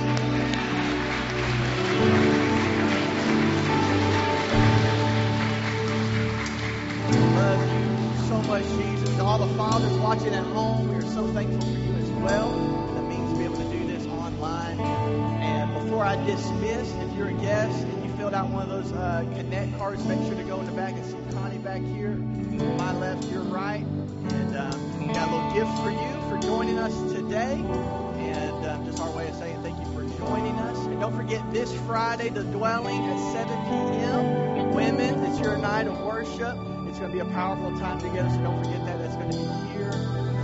Fathers 9.78 9.98
watching 9.98 10.34
at 10.34 10.44
home, 10.46 10.88
we 10.88 10.96
are 10.96 11.02
so 11.02 11.24
thankful 11.28 11.60
for 11.60 11.78
you 11.78 11.94
as 11.94 12.10
well. 12.10 12.50
That 12.96 13.04
means 13.04 13.32
to 13.32 13.38
be 13.38 13.44
able 13.44 13.58
to 13.58 13.78
do 13.78 13.86
this 13.86 14.04
online. 14.08 14.80
And 14.80 15.72
before 15.72 16.04
I 16.04 16.16
dismiss, 16.26 16.92
if 16.94 17.14
you're 17.16 17.28
a 17.28 17.32
guest 17.34 17.84
and 17.84 18.04
you 18.04 18.10
filled 18.16 18.34
out 18.34 18.50
one 18.50 18.68
of 18.68 18.70
those 18.70 18.92
uh, 18.92 19.24
connect 19.36 19.78
cards, 19.78 20.04
make 20.04 20.18
sure 20.26 20.34
to 20.34 20.42
go 20.42 20.58
in 20.58 20.66
the 20.66 20.72
back 20.72 20.94
and 20.94 21.06
see 21.06 21.36
Connie 21.36 21.58
back 21.58 21.80
here. 21.80 22.10
My 22.10 22.92
left, 22.98 23.22
your 23.26 23.42
right. 23.42 23.84
And 24.30 24.56
um, 24.56 25.06
we 25.06 25.14
got 25.14 25.28
a 25.28 25.32
little 25.32 25.52
gift 25.52 25.70
for 25.80 25.92
you 25.92 26.28
for 26.28 26.44
joining 26.44 26.76
us 26.78 27.12
today. 27.12 27.52
And 27.54 28.66
um, 28.66 28.84
just 28.84 29.00
our 29.00 29.16
way 29.16 29.28
of 29.28 29.36
saying 29.36 29.62
thank 29.62 29.78
you 29.78 29.86
for 29.92 30.02
joining 30.18 30.56
us. 30.56 30.76
And 30.86 30.98
don't 30.98 31.14
forget 31.14 31.52
this 31.52 31.72
Friday, 31.86 32.30
the 32.30 32.42
dwelling 32.42 32.98
at 32.98 33.32
7 33.32 33.46
p.m. 33.46 34.74
Women, 34.74 35.22
it's 35.22 35.38
your 35.38 35.56
night 35.56 35.86
of 35.86 36.00
worship. 36.00 36.58
It's 36.98 37.04
going 37.06 37.16
to 37.16 37.24
be 37.24 37.30
a 37.30 37.32
powerful 37.32 37.78
time 37.78 38.00
together, 38.00 38.28
so 38.28 38.42
don't 38.42 38.64
forget 38.64 38.84
that. 38.86 38.98
That's 38.98 39.14
going 39.14 39.30
to 39.30 39.36
be 39.36 39.44
here 39.72 39.92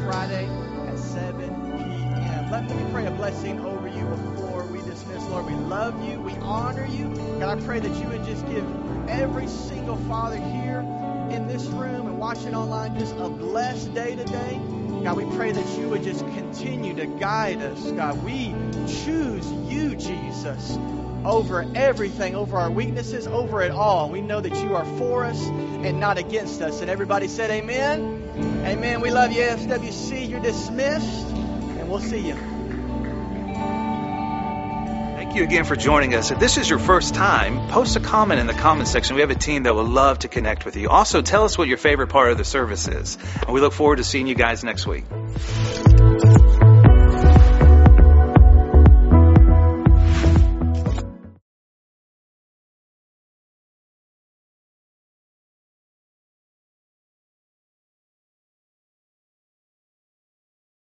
Friday 0.06 0.46
at 0.86 0.96
7 0.96 1.36
p.m. 1.36 2.48
Let 2.48 2.70
me 2.70 2.92
pray 2.92 3.06
a 3.06 3.10
blessing 3.10 3.58
over 3.58 3.88
you 3.88 4.04
before 4.04 4.64
we 4.66 4.78
dismiss. 4.82 5.20
Lord, 5.24 5.46
we 5.46 5.54
love 5.54 6.00
you. 6.08 6.20
We 6.20 6.34
honor 6.34 6.86
you. 6.86 7.08
God, 7.40 7.58
I 7.58 7.60
pray 7.60 7.80
that 7.80 7.92
you 8.00 8.06
would 8.06 8.24
just 8.24 8.46
give 8.46 8.64
every 9.08 9.48
single 9.48 9.96
father 10.06 10.36
here 10.36 10.78
in 11.32 11.48
this 11.48 11.64
room 11.64 12.06
and 12.06 12.20
watching 12.20 12.54
online 12.54 12.96
just 13.00 13.16
a 13.16 13.28
blessed 13.28 13.92
day 13.92 14.14
today. 14.14 14.60
God, 15.02 15.16
we 15.16 15.24
pray 15.36 15.50
that 15.50 15.76
you 15.76 15.88
would 15.88 16.04
just 16.04 16.20
continue 16.20 16.94
to 16.94 17.06
guide 17.06 17.62
us. 17.62 17.90
God, 17.90 18.22
we 18.22 18.54
choose 18.86 19.50
you, 19.68 19.96
Jesus, 19.96 20.78
over 21.24 21.66
everything, 21.74 22.34
over 22.34 22.56
our 22.56 22.70
weaknesses, 22.70 23.26
over 23.26 23.62
it 23.62 23.70
all. 23.70 24.10
We 24.10 24.20
know 24.20 24.40
that 24.40 24.54
you 24.62 24.74
are 24.74 24.84
for 24.98 25.24
us 25.24 25.40
and 25.46 26.00
not 26.00 26.18
against 26.18 26.60
us. 26.60 26.80
And 26.80 26.90
everybody 26.90 27.28
said, 27.28 27.50
Amen. 27.50 28.62
Amen. 28.64 29.00
We 29.00 29.10
love 29.10 29.32
you, 29.32 29.42
FWC. 29.42 30.28
You're 30.28 30.40
dismissed, 30.40 31.26
and 31.26 31.88
we'll 31.88 32.00
see 32.00 32.26
you. 32.26 32.34
Thank 35.34 35.36
you 35.36 35.42
again 35.42 35.64
for 35.64 35.74
joining 35.74 36.14
us. 36.14 36.30
If 36.30 36.38
this 36.38 36.58
is 36.58 36.70
your 36.70 36.78
first 36.78 37.14
time, 37.14 37.68
post 37.70 37.96
a 37.96 38.00
comment 38.00 38.40
in 38.40 38.46
the 38.46 38.52
comment 38.52 38.88
section. 38.88 39.16
We 39.16 39.22
have 39.22 39.30
a 39.30 39.34
team 39.34 39.64
that 39.64 39.74
would 39.74 39.88
love 39.88 40.20
to 40.20 40.28
connect 40.28 40.64
with 40.64 40.76
you. 40.76 40.88
Also, 40.88 41.22
tell 41.22 41.44
us 41.44 41.58
what 41.58 41.66
your 41.66 41.78
favorite 41.78 42.08
part 42.08 42.30
of 42.30 42.38
the 42.38 42.44
service 42.44 42.86
is. 42.86 43.18
And 43.42 43.50
we 43.50 43.60
look 43.60 43.72
forward 43.72 43.96
to 43.96 44.04
seeing 44.04 44.26
you 44.26 44.34
guys 44.34 44.62
next 44.62 44.86
week. 44.86 45.04